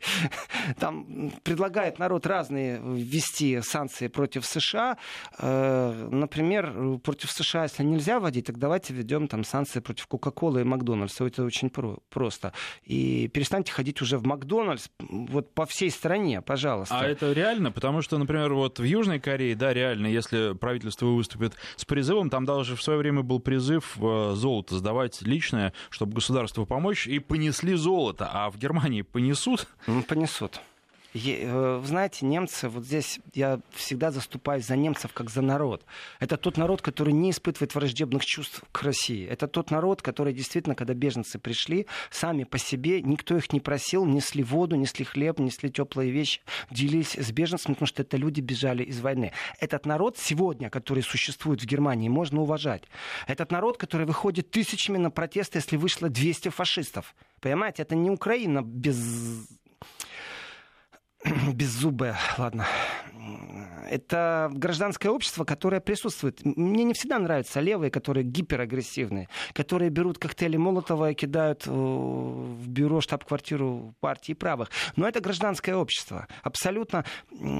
Там 0.79 1.33
предлагает 1.43 1.99
народ 1.99 2.27
разные 2.27 2.81
ввести 2.83 3.61
санкции 3.63 4.09
против 4.09 4.45
США. 4.45 4.99
Э, 5.39 6.09
например, 6.11 6.99
против 6.99 7.31
США, 7.31 7.65
если 7.65 7.85
нельзя 7.85 8.19
вводить, 8.19 8.47
так 8.47 8.59
давайте 8.59 8.93
введем 8.93 9.29
там 9.29 9.45
санкции 9.45 9.81
против 9.81 10.07
Кока-Колы 10.07 10.63
и 10.63 10.65
Макдональдса. 10.65 11.25
Это 11.25 11.45
очень 11.45 11.71
просто. 11.71 12.53
И 12.85 13.29
перестаньте 13.29 13.73
ходить 13.73 14.03
уже 14.03 14.19
в 14.19 14.27
Макдональдс 14.27 14.89
вот 14.99 15.55
по 15.55 15.67
всей 15.67 15.91
стране, 15.91 16.43
пожалуйста. 16.43 16.99
А 16.99 17.07
это 17.07 17.33
реально? 17.33 17.71
Потому 17.71 18.03
что, 18.03 18.19
например, 18.19 18.53
вот 18.55 18.79
в 18.79 18.85
Южной 18.85 19.21
Корее, 19.21 19.55
да, 19.55 19.73
реально, 19.73 20.07
если 20.09 20.55
правительство 20.55 21.07
выступит 21.07 21.55
с 21.77 21.85
призывом, 21.85 22.31
там 22.31 22.45
даже 22.45 22.77
в 22.77 22.83
свое 22.83 22.99
время 22.99 23.12
время 23.13 23.23
был 23.23 23.41
призыв 23.41 23.97
э, 24.01 24.33
золото 24.35 24.79
сдавать 24.79 25.23
личное, 25.23 25.73
чтобы 25.91 26.15
государству 26.15 26.67
помочь, 26.67 27.07
и 27.07 27.19
понесли 27.19 27.75
золото. 27.75 28.29
А 28.33 28.51
в 28.51 28.59
Германии 28.59 29.03
понесут? 29.03 29.67
Ну, 29.87 30.03
понесут. 30.03 30.61
Э, 31.15 31.79
вы 31.79 31.87
знаете, 31.87 32.25
немцы, 32.25 32.69
вот 32.69 32.85
здесь 32.85 33.21
я 33.35 33.61
всегда 33.71 34.11
заступаюсь 34.11 34.67
за 34.67 34.77
немцев 34.77 35.13
как 35.13 35.31
за 35.31 35.43
народ. 35.43 35.85
Это 36.21 36.37
тот 36.37 36.57
народ, 36.57 36.81
который 36.81 37.13
не 37.13 37.31
испытывает 37.31 37.75
враждебных 37.75 38.25
чувств 38.25 38.63
к 38.73 38.83
России. 38.83 39.27
Это 39.27 39.47
тот 39.47 39.71
народ, 39.71 40.03
который 40.03 40.33
действительно, 40.33 40.75
когда 40.75 40.95
беженцы 40.95 41.39
пришли, 41.39 41.87
сами 42.11 42.45
по 42.45 42.59
себе, 42.59 43.03
никто 43.03 43.37
их 43.37 43.53
не 43.53 43.61
просил, 43.61 44.07
несли 44.07 44.43
воду, 44.43 44.77
несли 44.77 45.05
хлеб, 45.05 45.39
несли 45.39 45.71
теплые 45.71 46.11
вещи, 46.11 46.41
делились 46.71 47.15
с 47.15 47.31
беженцами, 47.31 47.75
потому 47.75 47.87
что 47.87 48.03
это 48.03 48.17
люди 48.17 48.41
бежали 48.41 48.83
из 48.83 49.01
войны. 49.01 49.33
Этот 49.61 49.87
народ 49.87 50.17
сегодня, 50.19 50.71
который 50.71 51.03
существует 51.03 51.63
в 51.63 51.67
Германии, 51.67 52.09
можно 52.09 52.41
уважать. 52.41 52.85
Этот 53.27 53.51
народ, 53.53 53.77
который 53.77 54.07
выходит 54.07 54.51
тысячами 54.51 54.97
на 54.97 55.11
протесты, 55.11 55.59
если 55.59 55.77
вышло 55.77 56.09
200 56.09 56.49
фашистов. 56.49 57.15
Понимаете, 57.41 57.83
это 57.83 57.95
не 57.95 58.11
Украина 58.11 58.63
без 58.63 59.49
беззубая, 61.51 62.17
ладно. 62.39 62.67
Это 63.93 64.51
гражданское 64.55 65.11
общество, 65.11 65.45
которое 65.45 65.83
присутствует. 65.83 66.43
Мне 66.45 66.85
не 66.85 66.95
всегда 66.95 67.19
нравятся 67.19 67.61
левые, 67.61 67.91
которые 67.91 68.25
гиперагрессивные, 68.25 69.29
которые 69.53 69.91
берут 69.91 70.19
коктейли 70.19 70.57
Молотова 70.57 71.11
и 71.11 71.15
кидают 71.15 71.65
э, 71.67 71.71
в 71.71 72.67
бюро 72.69 73.03
штаб-квартиру 73.03 73.95
партии 74.01 74.33
правых. 74.33 74.71
Но 74.97 75.07
это 75.07 75.21
гражданское 75.21 75.75
общество, 75.75 76.27
абсолютно 76.43 77.05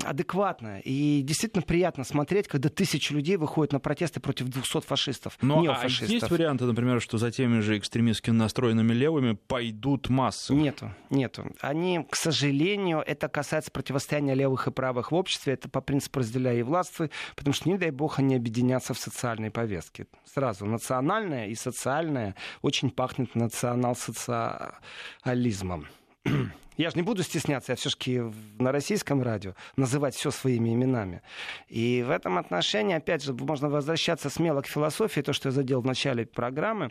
адекватное. 0.05 0.81
И 0.81 1.21
действительно 1.21 1.63
приятно 1.63 2.03
смотреть, 2.05 2.49
когда 2.49 2.71
тысячи 2.71 3.13
людей 3.13 3.37
выходят 3.37 3.75
на 3.75 3.81
протесты 3.81 4.21
против 4.21 4.49
200 4.49 4.81
фашистов. 4.81 5.37
Но 5.43 5.63
а 5.69 5.87
есть 5.87 6.31
варианты, 6.31 6.65
например, 6.65 7.03
что 7.03 7.19
за 7.19 7.31
теми 7.31 7.61
же 7.61 7.77
экстремистски 7.77 8.31
настроенными 8.31 8.95
левыми 8.95 9.33
пойдут 9.33 10.09
массы? 10.09 10.55
Нету, 10.55 10.95
нету. 11.11 11.45
Они, 11.61 12.07
к 12.09 12.17
сожалению, 12.17 13.03
это 13.07 13.29
касается 13.29 13.71
противостояния 13.71 14.33
левых 14.33 14.67
и 14.67 14.71
правых 14.71 15.13
в 15.13 15.15
обществе, 15.15 15.53
это 15.53 15.69
по 15.69 15.83
принципу 15.83 16.22
разделяя 16.23 16.57
и 16.57 16.63
властвуй, 16.63 17.11
потому 17.37 17.53
что, 17.55 17.69
не 17.69 17.79
дай 17.79 17.91
бог, 17.91 18.19
они 18.19 18.35
объединятся 18.37 18.95
в 18.95 18.99
социальной 18.99 19.51
повестке. 19.51 20.07
Сразу 20.25 20.65
национальное 20.67 21.49
и 21.49 21.55
социальное 21.55 22.35
очень 22.63 22.91
пахнет 22.91 23.35
национал-социализмом. 23.35 25.87
Я 26.77 26.91
же 26.91 26.97
не 26.97 27.03
буду 27.03 27.23
стесняться, 27.23 27.73
я 27.73 27.77
все-таки 27.77 28.23
на 28.59 28.73
российском 28.73 29.23
радио 29.23 29.55
называть 29.77 30.15
все 30.15 30.31
своими 30.31 30.73
именами. 30.73 31.21
И 31.69 32.03
в 32.07 32.11
этом 32.11 32.39
отношении, 32.39 32.97
опять 32.97 33.23
же, 33.23 33.35
можно 33.35 33.69
возвращаться 33.69 34.31
смело 34.31 34.63
к 34.63 34.67
философии, 34.67 35.21
то, 35.21 35.35
что 35.35 35.49
я 35.49 35.53
задел 35.53 35.83
в 35.83 35.87
начале 35.87 36.25
программы. 36.25 36.89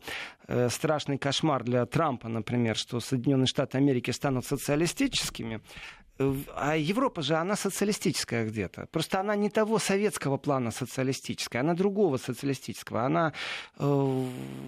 Э, 0.48 0.70
страшный 0.70 1.18
кошмар 1.18 1.64
для 1.64 1.86
Трампа, 1.86 2.28
например, 2.28 2.78
что 2.78 3.00
Соединенные 3.00 3.48
Штаты 3.48 3.80
Америки 3.80 4.12
станут 4.12 4.46
социалистическими. 4.46 5.62
А 6.56 6.76
Европа 6.76 7.22
же, 7.22 7.36
она 7.36 7.56
социалистическая 7.56 8.46
где-то. 8.46 8.88
Просто 8.92 9.20
она 9.20 9.36
не 9.36 9.50
того 9.50 9.80
советского 9.80 10.38
плана 10.38 10.72
социалистическая, 10.72 11.60
она 11.60 11.74
другого 11.74 12.18
социалистического. 12.18 13.04
Она 13.04 13.34
э, 13.78 14.26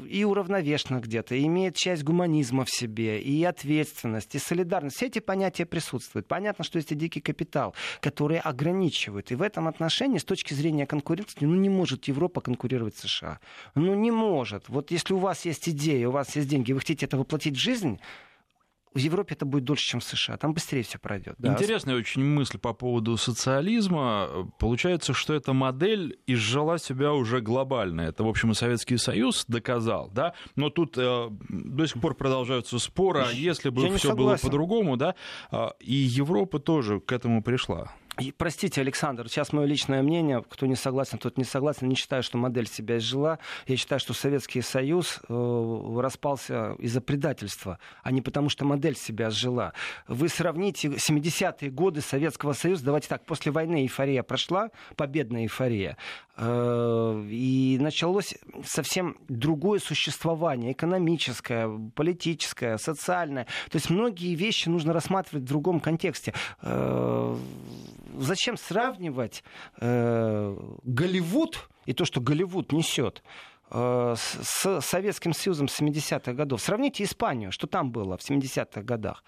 и 0.10 0.24
уравновешена 0.24 1.00
где-то, 1.00 1.36
и 1.36 1.46
имеет 1.46 1.76
часть 1.76 2.04
гуманизма 2.04 2.66
в 2.66 2.70
себе, 2.70 3.22
и 3.22 3.44
ответственность, 3.44 4.36
и 4.36 4.40
солидарность. 4.40 4.98
Все 4.98 5.08
эти 5.08 5.20
понятия 5.20 5.66
присутствуют. 5.66 6.28
Понятно, 6.28 6.64
что 6.64 6.78
есть 6.78 6.92
и 6.92 6.96
дикий 6.96 7.22
капитал, 7.22 7.76
который 8.02 8.40
ограничивает. 8.40 9.32
И 9.32 9.36
в 9.36 9.42
этом 9.42 9.68
отношении, 9.68 10.18
с 10.18 10.26
точки 10.26 10.54
зрения 10.54 10.86
конкуренции, 10.86 11.46
ну 11.46 11.56
не 11.56 11.70
может 11.70 12.06
Европа 12.06 12.42
конкурировать 12.42 12.96
с 12.98 13.02
США. 13.08 13.40
Ну 13.76 13.94
не 13.96 14.12
может. 14.12 14.70
Вот 14.70 14.92
если 14.92 15.14
у 15.14 15.18
вас 15.18 15.46
есть 15.46 15.70
идея, 15.70 16.08
у 16.10 16.12
вас 16.12 16.36
есть 16.36 16.48
деньги, 16.48 16.74
вы 16.74 16.80
хотите 16.80 17.06
это 17.06 17.18
воплотить 17.18 17.56
в 17.56 17.60
жизнь, 17.60 18.00
в 18.94 18.98
Европе 18.98 19.36
это 19.36 19.46
будет 19.46 19.64
дольше, 19.64 19.86
чем 19.86 20.00
в 20.00 20.04
США. 20.04 20.38
Там 20.38 20.54
быстрее 20.54 20.84
все 20.84 21.00
пройдет. 21.00 21.36
Да? 21.38 21.54
Интересная 21.54 21.96
очень 21.96 22.24
мысль 22.24 22.58
по 22.58 22.74
поводу 22.74 23.18
социализма. 23.18 24.52
Получается, 24.60 25.14
что 25.14 25.34
эта 25.34 25.54
модель 25.54 26.20
изжила 26.28 26.78
себя 26.78 27.14
уже 27.14 27.42
глобально. 27.42 28.02
Это, 28.02 28.24
в 28.24 28.28
общем, 28.28 28.52
и 28.52 28.54
Советский 28.54 28.98
Союз 28.98 29.46
доказал, 29.48 30.10
да? 30.14 30.34
Но 30.56 30.70
тут 30.70 30.98
э, 30.98 31.30
до 31.50 31.86
сих 31.86 32.02
пор 32.02 32.16
продолжаются 32.16 32.80
споры, 32.80 33.26
а 33.28 33.32
если 33.32 33.70
бы 33.70 33.98
все 33.98 34.16
было 34.16 34.38
по-другому, 34.42 34.98
да? 34.98 35.16
А, 35.52 35.74
и 35.80 35.94
Европа 35.94 36.60
тоже 36.60 37.00
к 37.00 37.12
этому 37.12 37.42
пришла. 37.44 37.92
И, 38.20 38.32
простите, 38.32 38.82
Александр, 38.82 39.28
сейчас 39.28 39.54
мое 39.54 39.66
личное 39.66 40.04
мнение, 40.04 40.44
кто 40.48 40.68
не 40.68 40.76
согласен, 40.76 41.18
тот 41.18 41.38
не 41.38 41.44
согласен. 41.44 41.90
Не 41.90 41.96
считаю, 41.96 42.22
что 42.22 42.38
модель 42.38 42.68
себя 42.68 42.98
изжила. 42.98 43.40
Я 43.66 43.76
считаю, 43.76 44.00
что 44.00 44.14
Советский 44.14 44.62
Союз 44.62 45.20
э, 45.28 45.98
распался 46.00 46.74
из-за 46.74 47.02
предательства, 47.02 47.80
а 48.04 48.12
не 48.12 48.22
потому, 48.22 48.50
что 48.50 48.66
модель 48.66 48.96
себя 48.96 49.32
сжила. 49.32 49.74
Вы 50.08 50.30
сравните 50.30 50.90
70-е 50.90 51.72
годы 51.72 52.02
Советского 52.02 52.54
Союза, 52.54 52.86
давайте 52.86 53.08
так, 53.08 53.26
после 53.26 53.52
войны 53.52 53.82
эйфория 53.82 54.22
прошла, 54.22 54.70
победная 54.96 55.44
эйфория, 55.44 55.98
и 56.36 57.78
началось 57.80 58.34
совсем 58.66 59.18
другое 59.28 59.80
существование, 59.80 60.72
экономическое, 60.72 61.70
политическое, 61.94 62.78
социальное. 62.78 63.46
То 63.70 63.76
есть 63.76 63.92
многие 63.92 64.34
вещи 64.34 64.68
нужно 64.68 64.94
рассматривать 64.94 65.44
в 65.46 65.48
другом 65.48 65.80
контексте 65.80 66.34
э, 66.62 67.38
зачем 68.18 68.58
сравнивать 68.58 69.44
э, 69.80 70.58
Голливуд 70.84 71.70
и 71.86 71.94
то, 71.94 72.06
что 72.06 72.22
Голливуд 72.22 72.72
несет, 72.72 73.24
э, 73.70 74.16
с 74.18 74.82
Советским 74.82 75.34
Союзом 75.34 75.68
70-х 75.68 76.34
годов. 76.34 76.62
Сравните 76.62 77.04
Испанию, 77.04 77.52
что 77.52 77.68
там 77.68 77.92
было 77.92 78.18
в 78.18 78.22
70-х 78.22 78.82
годах. 78.82 79.24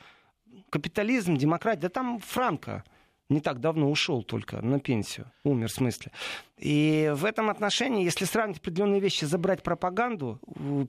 Капитализм, 0.69 1.37
демократия, 1.37 1.81
да 1.81 1.89
там 1.89 2.19
Франко 2.19 2.83
не 3.29 3.39
так 3.41 3.59
давно 3.59 3.89
ушел 3.89 4.23
только 4.23 4.61
на 4.61 4.79
пенсию, 4.79 5.31
умер 5.43 5.69
в 5.69 5.71
смысле. 5.71 6.11
И 6.57 7.11
в 7.13 7.25
этом 7.25 7.49
отношении, 7.49 8.05
если 8.05 8.23
сравнить 8.23 8.59
определенные 8.59 9.01
вещи, 9.01 9.25
забрать 9.25 9.61
пропаганду, 9.61 10.39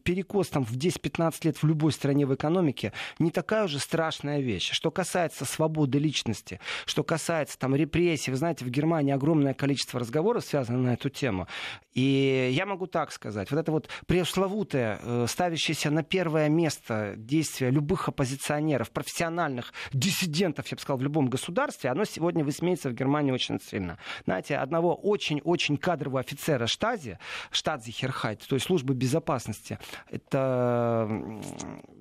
перекос 0.05 0.49
там 0.49 0.65
в 0.65 0.73
10-15 0.73 1.35
лет 1.43 1.57
в 1.61 1.67
любой 1.67 1.91
стране 1.91 2.25
в 2.25 2.35
экономике, 2.35 2.93
не 3.19 3.33
такая 3.33 3.65
уже 3.65 3.81
страшная 3.81 4.41
вещь. 4.41 4.71
Что 4.71 4.93
касается 4.93 5.45
свободы 5.45 5.99
личности, 5.99 6.61
что 6.85 7.03
касается 7.03 7.59
там 7.59 7.75
репрессий, 7.75 8.31
вы 8.31 8.37
знаете, 8.37 8.65
в 8.65 8.71
Германии 8.71 9.13
огромное 9.13 9.55
количество 9.55 9.99
разговоров 9.99 10.45
связано 10.45 10.79
на 10.79 10.93
эту 10.95 11.11
тему. 11.11 11.49
И 11.95 12.51
я 12.53 12.65
могу 12.65 12.87
так 12.87 13.11
сказать, 13.11 13.51
вот 13.51 13.59
это 13.59 13.73
вот 13.73 13.89
пресловутое, 14.07 15.01
э, 15.03 15.27
ставящееся 15.29 15.91
на 15.91 16.05
первое 16.05 16.49
место 16.49 17.15
действия 17.17 17.71
любых 17.71 18.09
оппозиционеров, 18.09 18.93
профессиональных 18.93 19.73
диссидентов, 19.93 20.69
я 20.69 20.77
бы 20.77 20.81
сказал, 20.81 20.99
в 20.99 21.03
любом 21.03 21.27
государстве, 21.27 21.91
оно 21.91 22.05
сегодня 22.05 22.45
высмеется 22.45 22.89
в 22.89 22.93
Германии 22.93 23.33
очень 23.33 23.59
сильно. 23.61 23.99
Знаете, 24.27 24.57
одного 24.57 24.95
очень-очень 24.95 25.56
очень 25.57 25.77
кадрового 25.77 26.21
офицера 26.21 26.66
штази, 26.66 27.19
штадзи 27.51 27.90
Херхайт, 27.90 28.47
то 28.47 28.55
есть 28.55 28.66
службы 28.66 28.95
безопасности. 28.95 29.79
Это 30.11 31.09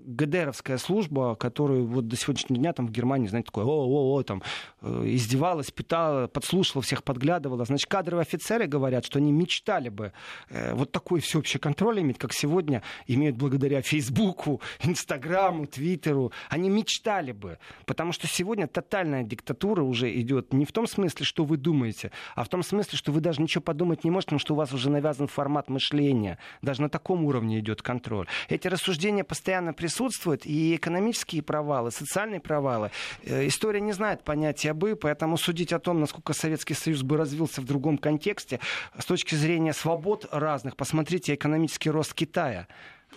ГДРовская 0.05 0.77
служба, 0.77 1.35
которую 1.35 1.87
вот 1.87 2.07
до 2.07 2.15
сегодняшнего 2.15 2.59
дня 2.59 2.73
там 2.73 2.87
в 2.87 2.91
Германии, 2.91 3.27
знаете, 3.27 3.47
такое 3.47 3.65
о-о-о, 3.65 4.23
там 4.23 4.43
э, 4.81 5.03
издевалась, 5.07 5.71
питала, 5.71 6.27
подслушала, 6.27 6.83
всех 6.83 7.03
подглядывала. 7.03 7.65
Значит, 7.65 7.89
кадровые 7.89 8.21
офицеры 8.21 8.67
говорят, 8.67 9.05
что 9.05 9.19
они 9.19 9.31
мечтали 9.31 9.89
бы 9.89 10.11
э, 10.49 10.73
вот 10.73 10.91
такой 10.91 11.21
всеобщий 11.21 11.59
контроль 11.59 12.01
иметь, 12.01 12.17
как 12.17 12.33
сегодня 12.33 12.83
имеют 13.07 13.37
благодаря 13.37 13.81
Фейсбуку, 13.81 14.61
Инстаграму, 14.83 15.65
Твиттеру. 15.65 16.31
Они 16.49 16.69
мечтали 16.69 17.31
бы, 17.31 17.57
потому 17.85 18.11
что 18.11 18.27
сегодня 18.27 18.67
тотальная 18.67 19.23
диктатура 19.23 19.81
уже 19.81 20.13
идет 20.19 20.53
не 20.53 20.65
в 20.65 20.71
том 20.71 20.87
смысле, 20.87 21.25
что 21.25 21.45
вы 21.45 21.57
думаете, 21.57 22.11
а 22.35 22.43
в 22.43 22.49
том 22.49 22.61
смысле, 22.63 22.97
что 22.97 23.11
вы 23.11 23.21
даже 23.21 23.41
ничего 23.45 23.61
подумать 23.61 24.03
не 24.03 24.11
можете, 24.11 24.27
потому 24.27 24.39
что 24.39 24.53
у 24.53 24.57
вас 24.57 24.73
уже 24.73 24.89
навязан 24.89 25.27
формат 25.27 25.69
мышления. 25.69 26.37
Даже 26.61 26.81
на 26.81 26.89
таком 26.89 27.25
уровне 27.25 27.59
идет 27.59 27.81
контроль. 27.81 28.27
Эти 28.49 28.67
рассуждения 28.67 29.23
постоянно 29.23 29.73
присутствуют, 29.73 30.45
и 30.45 30.75
экономические 30.75 31.41
провалы, 31.41 31.91
социальные 31.91 32.39
провалы. 32.39 32.91
Э, 33.23 33.47
история 33.47 33.81
не 33.81 33.93
знает 33.93 34.23
понятия 34.23 34.73
«бы», 34.73 34.95
поэтому 34.95 35.37
судить 35.37 35.73
о 35.73 35.79
том, 35.79 35.99
насколько 35.99 36.33
Советский 36.33 36.73
Союз 36.73 37.03
бы 37.03 37.17
развился 37.17 37.61
в 37.61 37.65
другом 37.65 37.97
контексте, 37.97 38.59
с 38.97 39.05
точки 39.05 39.35
зрения 39.35 39.73
свобод 39.73 40.27
разных, 40.31 40.75
посмотрите 40.75 41.33
экономический 41.33 41.89
рост 41.89 42.13
Китая. 42.13 42.67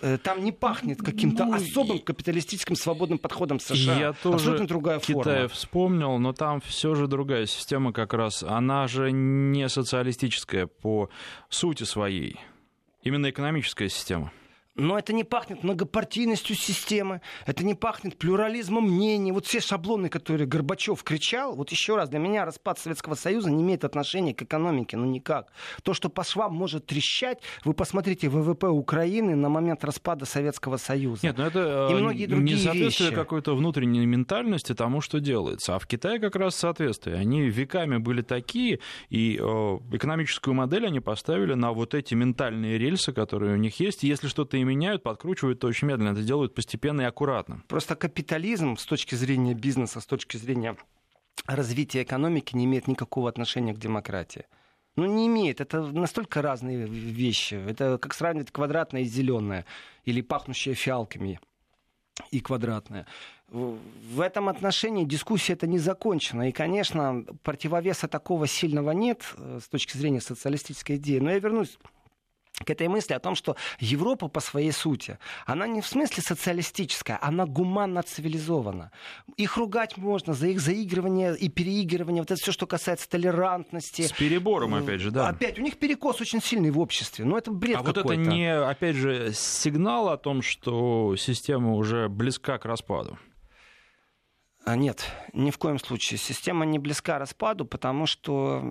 Э, 0.01 0.19
там 0.19 0.45
не 0.45 0.53
пахнет 0.53 1.03
каким-то 1.03 1.45
ну, 1.45 1.55
особым 1.55 1.99
капиталистическим 1.99 2.77
свободным 2.77 3.19
подходом 3.19 3.61
США. 3.61 3.99
Я 3.99 4.13
тоже 4.13 4.37
Абсолютно 4.37 4.67
другая 4.67 4.99
форма. 4.99 5.23
Китай 5.23 5.49
вспомнил, 5.49 6.19
но 6.19 6.33
там 6.33 6.61
все 6.61 6.95
же 6.95 7.07
другая 7.07 7.47
система 7.47 7.93
как 7.93 8.15
раз. 8.15 8.43
Она 8.43 8.87
же 8.87 9.11
не 9.13 9.69
социалистическая 9.69 10.67
по 10.67 11.11
сути 11.49 11.85
своей. 11.85 12.38
Именно 13.03 13.31
экономическая 13.31 13.88
система. 13.88 14.33
Но 14.79 14.96
это 14.96 15.12
не 15.12 15.24
пахнет 15.24 15.64
многопартийностью 15.64 16.54
системы, 16.54 17.20
это 17.46 17.64
не 17.64 17.74
пахнет 17.74 18.16
плюрализмом 18.16 18.85
мнений. 18.85 19.33
Вот 19.33 19.44
все 19.44 19.60
шаблоны, 19.60 20.08
которые 20.08 20.46
Горбачев 20.46 21.02
кричал, 21.02 21.56
вот 21.56 21.70
еще 21.72 21.96
раз, 21.96 22.08
для 22.08 22.20
меня 22.20 22.44
распад 22.44 22.79
Советского 22.79 23.14
Союза 23.14 23.50
не 23.50 23.62
имеет 23.62 23.85
отношения 23.85 24.35
к 24.35 24.42
экономике, 24.42 24.96
ну 24.96 25.04
никак. 25.04 25.52
То, 25.83 25.94
что 25.94 26.08
по 26.08 26.22
швам 26.22 26.54
может 26.54 26.87
трещать, 26.87 27.40
вы 27.64 27.74
посмотрите 27.74 28.29
ВВП 28.29 28.68
Украины 28.68 29.35
на 29.35 29.48
момент 29.48 29.85
распада 29.85 30.24
Советского 30.26 30.76
Союза. 30.76 31.26
Нет, 31.26 31.38
ну 31.38 31.44
это 31.44 31.88
И 31.90 31.94
многие 31.94 32.26
другие 32.26 32.56
не 32.56 32.62
соответствие 32.62 33.10
какой-то 33.10 33.56
внутренней 33.56 34.06
ментальности 34.06 34.74
тому, 34.74 35.00
что 35.00 35.18
делается. 35.18 35.74
А 35.74 35.79
в 35.81 35.88
Китае 35.88 36.20
как 36.20 36.37
раз 36.37 36.54
соответствие. 36.54 37.16
Они 37.16 37.48
веками 37.48 37.96
были 37.96 38.22
такие, 38.22 38.79
и 39.10 39.40
э, 39.40 39.79
экономическую 39.92 40.54
модель 40.54 40.87
они 40.87 41.00
поставили 41.00 41.54
на 41.54 41.72
вот 41.72 41.94
эти 41.94 42.14
ментальные 42.14 42.79
рельсы, 42.79 43.12
которые 43.12 43.54
у 43.54 43.56
них 43.56 43.81
есть. 43.81 44.04
И 44.04 44.06
если 44.06 44.29
что-то 44.29 44.56
им 44.56 44.67
меняют, 44.69 45.02
подкручивают, 45.02 45.60
то 45.60 45.66
очень 45.66 45.88
медленно. 45.88 46.12
Это 46.12 46.23
делают 46.23 46.54
постепенно 46.54 47.02
и 47.02 47.04
аккуратно. 47.04 47.62
Просто 47.69 47.96
капитализм 47.96 48.77
с 48.77 48.87
точки 48.87 49.14
зрения 49.14 49.54
бизнеса, 49.54 50.00
с 50.00 50.06
точки 50.06 50.37
зрения 50.37 50.77
развития 51.46 52.02
экономики 52.02 52.54
не 52.54 52.64
имеет 52.64 52.87
никакого 52.87 53.29
отношения 53.29 53.73
к 53.73 53.79
демократии. 53.79 54.44
Ну, 54.96 55.06
не 55.06 55.29
имеет. 55.29 55.60
Это 55.60 55.83
настолько 55.83 56.42
разные 56.42 56.87
вещи. 56.87 57.54
Это 57.54 57.98
как 57.98 58.14
сравнивать 58.14 58.50
квадратное 58.50 59.02
и 59.02 59.04
зеленое. 59.04 59.64
Или 60.04 60.23
пахнущее 60.23 60.75
фиалками 60.75 61.40
и 62.33 62.40
квадратное. 62.40 63.06
В 63.48 64.21
этом 64.21 64.48
отношении 64.48 65.04
дискуссия 65.04 65.54
это 65.54 65.66
не 65.66 65.79
закончена. 65.79 66.48
И, 66.48 66.52
конечно, 66.52 67.25
противовеса 67.44 68.08
такого 68.08 68.46
сильного 68.46 68.90
нет 68.90 69.23
э, 69.37 69.60
с 69.62 69.69
точки 69.69 69.96
зрения 69.96 70.21
социалистической 70.21 70.96
идеи. 70.96 71.19
Но 71.19 71.31
я 71.31 71.38
вернусь 71.38 71.79
к 72.65 72.71
этой 72.71 72.88
мысли 72.88 73.15
о 73.15 73.21
том, 73.21 73.35
что 73.35 73.56
Европа 73.79 74.29
по 74.29 74.40
своей 74.40 74.73
сути, 74.73 75.19
она 75.46 75.67
не 75.67 75.81
в 75.81 75.87
смысле 75.87 76.23
социалистическая, 76.23 77.19
она 77.21 77.46
гуманно 77.46 78.02
цивилизована. 78.02 78.90
Их 79.37 79.56
ругать 79.56 79.96
можно 79.96 80.35
за 80.35 80.48
их 80.48 80.61
заигрывание 80.61 81.37
и 81.37 81.48
переигрывание, 81.48 82.23
вот 82.23 82.31
это 82.31 82.40
все, 82.40 82.52
что 82.52 82.67
касается 82.67 83.09
толерантности. 83.09 84.02
С 84.02 84.13
перебором, 84.13 84.75
опять 84.75 85.00
же, 85.00 85.11
да. 85.11 85.29
Опять, 85.29 85.59
у 85.59 85.63
них 85.63 85.79
перекос 85.79 86.21
очень 86.21 86.42
сильный 86.42 86.71
в 86.71 86.79
обществе, 86.79 87.25
но 87.25 87.38
это 87.38 87.50
бред 87.50 87.77
А 87.77 87.83
вот 87.83 87.96
это 87.96 88.17
не, 88.17 88.52
опять 88.52 88.96
же, 88.96 89.33
сигнал 89.35 90.09
о 90.09 90.17
том, 90.17 90.42
что 90.42 91.17
система 91.17 91.75
уже 91.75 92.09
близка 92.09 92.59
к 92.59 92.65
распаду? 92.65 93.19
А, 94.69 94.77
нет, 94.77 95.10
ни 95.33 95.50
в 95.50 95.56
коем 95.56 95.79
случае. 95.79 96.19
Система 96.19 96.66
не 96.66 96.79
близка 96.79 97.19
распаду, 97.19 97.64
потому 97.64 98.04
что 98.04 98.62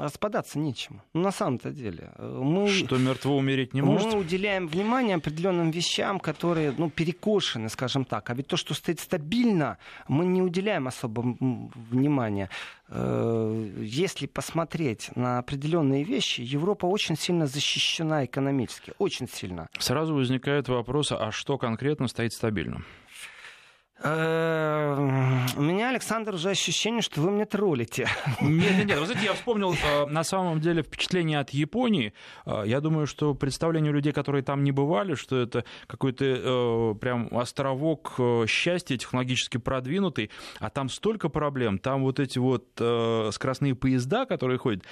распадаться 0.00 0.58
нечем. 0.58 1.00
Ну, 1.12 1.20
на 1.20 1.30
самом-то 1.30 1.70
деле. 1.70 2.10
Мы, 2.18 2.68
что 2.68 2.96
мертво 2.96 3.36
умереть 3.36 3.72
не 3.72 3.80
может? 3.80 4.12
Мы 4.12 4.18
уделяем 4.18 4.66
внимание 4.66 5.14
определенным 5.14 5.70
вещам, 5.70 6.18
которые 6.18 6.74
ну, 6.76 6.90
перекошены, 6.90 7.68
скажем 7.68 8.04
так. 8.04 8.30
А 8.30 8.34
ведь 8.34 8.48
то, 8.48 8.56
что 8.56 8.74
стоит 8.74 8.98
стабильно, 8.98 9.78
мы 10.08 10.26
не 10.26 10.42
уделяем 10.42 10.88
особо 10.88 11.20
внимания. 11.20 12.50
Э, 12.88 13.70
если 13.80 14.26
посмотреть 14.26 15.10
на 15.14 15.38
определенные 15.38 16.02
вещи, 16.02 16.40
Европа 16.40 16.86
очень 16.86 17.16
сильно 17.16 17.46
защищена 17.46 18.24
экономически. 18.24 18.92
Очень 18.98 19.28
сильно. 19.28 19.68
Сразу 19.78 20.16
возникает 20.16 20.68
вопрос, 20.68 21.12
а 21.12 21.30
что 21.30 21.58
конкретно 21.58 22.08
стоит 22.08 22.32
стабильным? 22.32 22.84
Эм, 24.02 25.46
у 25.56 25.62
меня, 25.62 25.90
Александр, 25.90 26.34
уже 26.34 26.50
ощущение, 26.50 27.00
что 27.00 27.20
вы 27.20 27.30
мне 27.30 27.46
троллите. 27.46 28.08
Нет, 28.40 28.76
нет, 28.76 28.86
нет. 28.86 28.98
Вы 28.98 29.06
знаете, 29.06 29.26
я 29.26 29.34
вспомнил 29.34 29.72
э, 29.72 30.06
на 30.06 30.24
самом 30.24 30.60
деле 30.60 30.82
впечатление 30.82 31.38
от 31.38 31.50
Японии. 31.50 32.12
Э, 32.44 32.64
я 32.66 32.80
думаю, 32.80 33.06
что 33.06 33.34
представление 33.34 33.92
людей, 33.92 34.12
которые 34.12 34.42
там 34.42 34.64
не 34.64 34.72
бывали, 34.72 35.14
что 35.14 35.36
это 35.36 35.64
какой-то 35.86 36.24
э, 36.24 36.94
прям 37.00 37.28
островок 37.36 38.18
счастья, 38.48 38.96
технологически 38.96 39.58
продвинутый, 39.58 40.30
а 40.58 40.70
там 40.70 40.88
столько 40.88 41.28
проблем. 41.28 41.78
Там 41.78 42.02
вот 42.02 42.18
эти 42.18 42.38
вот 42.38 42.64
скоростные 42.74 43.74
поезда, 43.74 44.26
которые 44.26 44.58
ходят, 44.58 44.84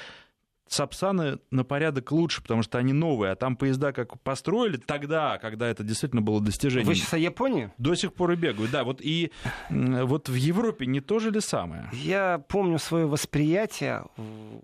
Сапсаны 0.72 1.38
на 1.50 1.64
порядок 1.64 2.12
лучше, 2.12 2.40
потому 2.40 2.62
что 2.62 2.78
они 2.78 2.94
новые, 2.94 3.32
а 3.32 3.36
там 3.36 3.56
поезда 3.56 3.92
как 3.92 4.18
построили 4.20 4.78
тогда, 4.78 5.36
когда 5.36 5.68
это 5.68 5.84
действительно 5.84 6.22
было 6.22 6.40
достижение. 6.40 6.86
Вы 6.86 6.94
сейчас 6.94 7.12
о 7.12 7.18
Японии? 7.18 7.70
До 7.76 7.94
сих 7.94 8.14
пор 8.14 8.32
и 8.32 8.36
бегают, 8.36 8.70
да. 8.70 8.82
Вот 8.82 9.02
и 9.02 9.32
вот 9.68 10.30
в 10.30 10.34
Европе 10.34 10.86
не 10.86 11.00
то 11.00 11.18
же 11.18 11.30
ли 11.30 11.40
самое? 11.40 11.90
Я 11.92 12.42
помню 12.48 12.78
свое 12.78 13.06
восприятие 13.06 14.06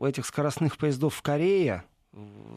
этих 0.01 0.25
скоростных 0.25 0.79
поездов 0.79 1.15
в 1.15 1.21
Корее, 1.21 1.85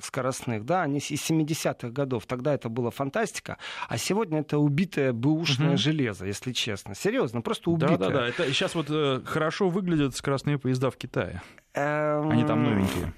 скоростных, 0.02 0.66
да, 0.66 0.84
они 0.84 1.00
из 1.00 1.30
70-х 1.30 1.90
годов. 1.90 2.26
Тогда 2.28 2.54
это 2.54 2.70
была 2.70 2.90
фантастика, 2.90 3.58
а 3.90 3.98
сегодня 3.98 4.40
это 4.40 4.60
убитое 4.60 5.12
бэушное 5.12 5.72
угу. 5.72 5.78
железо, 5.78 6.26
если 6.26 6.54
честно. 6.54 6.96
Серьезно, 6.96 7.42
просто 7.42 7.70
убитое. 7.70 7.98
Да-да-да, 7.98 8.28
это 8.28 8.46
сейчас 8.48 8.76
вот 8.76 8.88
э, 8.90 9.22
хорошо 9.26 9.70
выглядят 9.70 10.16
скоростные 10.16 10.58
поезда 10.58 10.90
в 10.90 10.96
Китае. 10.96 11.42
Эм... 11.74 12.30
Они 12.30 12.46
там 12.46 12.64
новенькие 12.64 13.14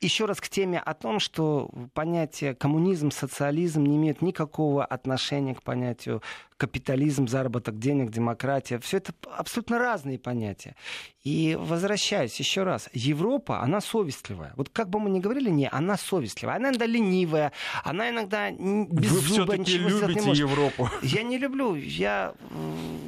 еще 0.00 0.24
раз 0.24 0.40
к 0.40 0.48
теме 0.48 0.78
о 0.78 0.94
том, 0.94 1.20
что 1.20 1.70
понятие 1.92 2.54
коммунизм, 2.54 3.10
социализм 3.10 3.84
не 3.84 3.96
имеет 3.96 4.22
никакого 4.22 4.84
отношения 4.84 5.54
к 5.54 5.62
понятию 5.62 6.22
капитализм, 6.56 7.26
заработок 7.26 7.78
денег, 7.78 8.10
демократия. 8.10 8.78
Все 8.78 8.98
это 8.98 9.12
абсолютно 9.36 9.78
разные 9.78 10.18
понятия. 10.18 10.74
И 11.22 11.56
возвращаюсь 11.58 12.38
еще 12.38 12.62
раз. 12.62 12.88
Европа, 12.92 13.60
она 13.60 13.80
совестливая. 13.80 14.52
Вот 14.56 14.68
как 14.70 14.88
бы 14.88 15.00
мы 15.00 15.10
ни 15.10 15.20
говорили, 15.20 15.50
не, 15.50 15.68
она 15.68 15.96
совестливая. 15.96 16.56
Она 16.56 16.68
иногда 16.68 16.86
ленивая, 16.86 17.52
она 17.84 18.10
иногда 18.10 18.50
без 18.50 19.10
Вы 19.10 19.20
зуба 19.20 19.58
ничего 19.58 19.88
любите 19.88 20.20
не 20.20 20.26
может. 20.26 20.50
Европу. 20.50 20.90
Я 21.02 21.22
не 21.22 21.38
люблю. 21.38 21.74
Я 21.74 22.34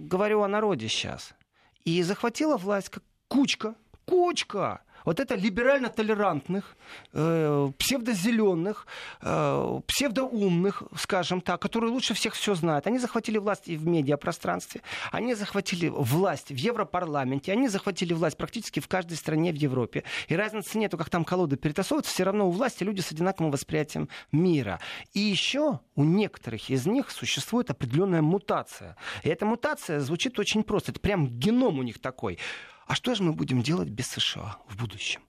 говорю 0.03 0.43
о 0.43 0.49
народе 0.49 0.89
сейчас. 0.89 1.35
И 1.85 2.03
захватила 2.03 2.57
власть 2.57 2.91
как 2.91 3.03
кучка. 3.29 3.75
Кучка 4.05 4.83
вот 5.05 5.21
это 5.21 5.35
либерально-толерантных, 5.35 6.77
э, 7.13 7.71
псевдозеленых, 7.79 8.87
э, 9.21 9.81
псевдоумных, 9.87 10.83
скажем 10.97 11.41
так, 11.41 11.61
которые 11.61 11.91
лучше 11.91 12.15
всех 12.15 12.35
все 12.35 12.55
знают. 12.55 12.87
Они 12.87 12.99
захватили 12.99 13.39
власть 13.39 13.69
и 13.69 13.77
в 13.77 13.87
медиапространстве, 13.87 14.83
они 15.11 15.35
захватили 15.35 15.89
власть 15.89 16.51
в 16.51 16.57
Европарламенте, 16.57 17.53
они 17.53 17.69
захватили 17.69 18.13
власть 18.15 18.37
практически 18.37 18.81
в 18.81 18.89
каждой 18.89 19.17
стране 19.17 19.53
в 19.53 19.57
Европе. 19.57 20.05
И 20.29 20.37
разницы 20.37 20.79
нету, 20.79 20.99
как 20.99 21.11
там 21.11 21.25
колоды 21.25 21.57
перетасовываются, 21.57 22.13
все 22.13 22.25
равно 22.25 22.49
у 22.49 22.51
власти 22.51 22.85
люди 22.85 23.01
с 23.01 23.13
одинаковым 23.13 23.53
восприятием 23.53 24.09
мира. 24.33 24.81
И 25.13 25.21
еще 25.21 25.81
у 25.95 26.05
некоторых 26.05 26.71
из 26.71 26.87
них 26.87 27.11
существует 27.11 27.71
определенная 27.71 28.23
мутация. 28.23 28.97
И 29.23 29.29
эта 29.29 29.47
мутация 29.47 30.01
звучит 30.01 30.39
очень 30.39 30.63
просто. 30.63 30.93
Это 30.93 31.01
прям 31.01 31.27
геном 31.27 31.79
у 31.79 31.83
них 31.83 32.01
такой 32.01 32.39
а 32.93 32.95
что 32.95 33.15
же 33.15 33.23
мы 33.23 33.33
будем 33.33 33.63
делать 33.63 33.89
без 33.89 34.07
США 34.09 34.59
в 34.69 34.77
будущем? 34.77 35.23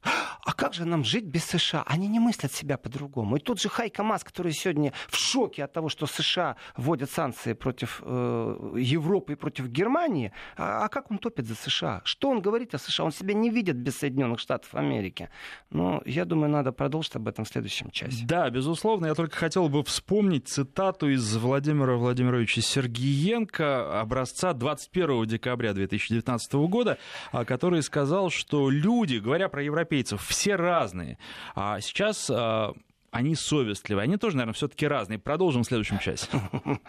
А 0.45 0.53
как 0.53 0.73
же 0.73 0.85
нам 0.85 1.03
жить 1.03 1.25
без 1.25 1.45
США? 1.45 1.83
Они 1.85 2.07
не 2.07 2.19
мыслят 2.19 2.51
себя 2.51 2.77
по-другому. 2.77 3.37
И 3.37 3.39
тот 3.39 3.61
же 3.61 3.69
Хайка 3.69 4.03
Мас, 4.03 4.23
который 4.23 4.51
сегодня 4.51 4.91
в 5.07 5.15
шоке 5.15 5.63
от 5.63 5.73
того, 5.73 5.89
что 5.89 6.05
США 6.05 6.57
вводят 6.75 7.09
санкции 7.09 7.53
против 7.53 8.01
э, 8.03 8.73
Европы 8.77 9.33
и 9.33 9.35
против 9.35 9.67
Германии, 9.67 10.33
а, 10.57 10.85
а 10.85 10.89
как 10.89 11.11
он 11.11 11.17
топит 11.17 11.47
за 11.47 11.55
США? 11.55 12.01
Что 12.03 12.29
он 12.29 12.41
говорит 12.41 12.75
о 12.75 12.77
США? 12.77 13.05
Он 13.05 13.11
себя 13.11 13.33
не 13.33 13.49
видит 13.49 13.77
без 13.77 13.97
Соединенных 13.97 14.39
Штатов 14.39 14.75
Америки. 14.75 15.29
Но 15.69 16.01
я 16.05 16.25
думаю, 16.25 16.49
надо 16.49 16.71
продолжить 16.73 17.15
об 17.15 17.27
этом 17.27 17.45
в 17.45 17.47
следующем 17.47 17.89
часе. 17.91 18.25
Да, 18.25 18.49
безусловно. 18.49 19.07
Я 19.07 19.15
только 19.15 19.37
хотел 19.37 19.69
бы 19.69 19.83
вспомнить 19.83 20.49
цитату 20.49 21.09
из 21.09 21.37
Владимира 21.37 21.95
Владимировича 21.95 22.61
Сергиенко, 22.61 24.01
образца 24.01 24.53
21 24.53 25.25
декабря 25.25 25.73
2019 25.73 26.53
года, 26.53 26.97
который 27.31 27.81
сказал, 27.81 28.29
что 28.29 28.69
люди, 28.69 29.17
говоря 29.17 29.47
про 29.47 29.63
европейцев, 29.63 30.32
все 30.33 30.55
разные. 30.55 31.17
А 31.55 31.79
сейчас 31.79 32.29
а, 32.29 32.73
они 33.11 33.35
совестливые. 33.35 34.03
Они 34.03 34.17
тоже, 34.17 34.35
наверное, 34.35 34.53
все-таки 34.53 34.87
разные. 34.87 35.19
Продолжим 35.19 35.63
в 35.63 35.67
следующем 35.67 35.99
часе. 35.99 36.27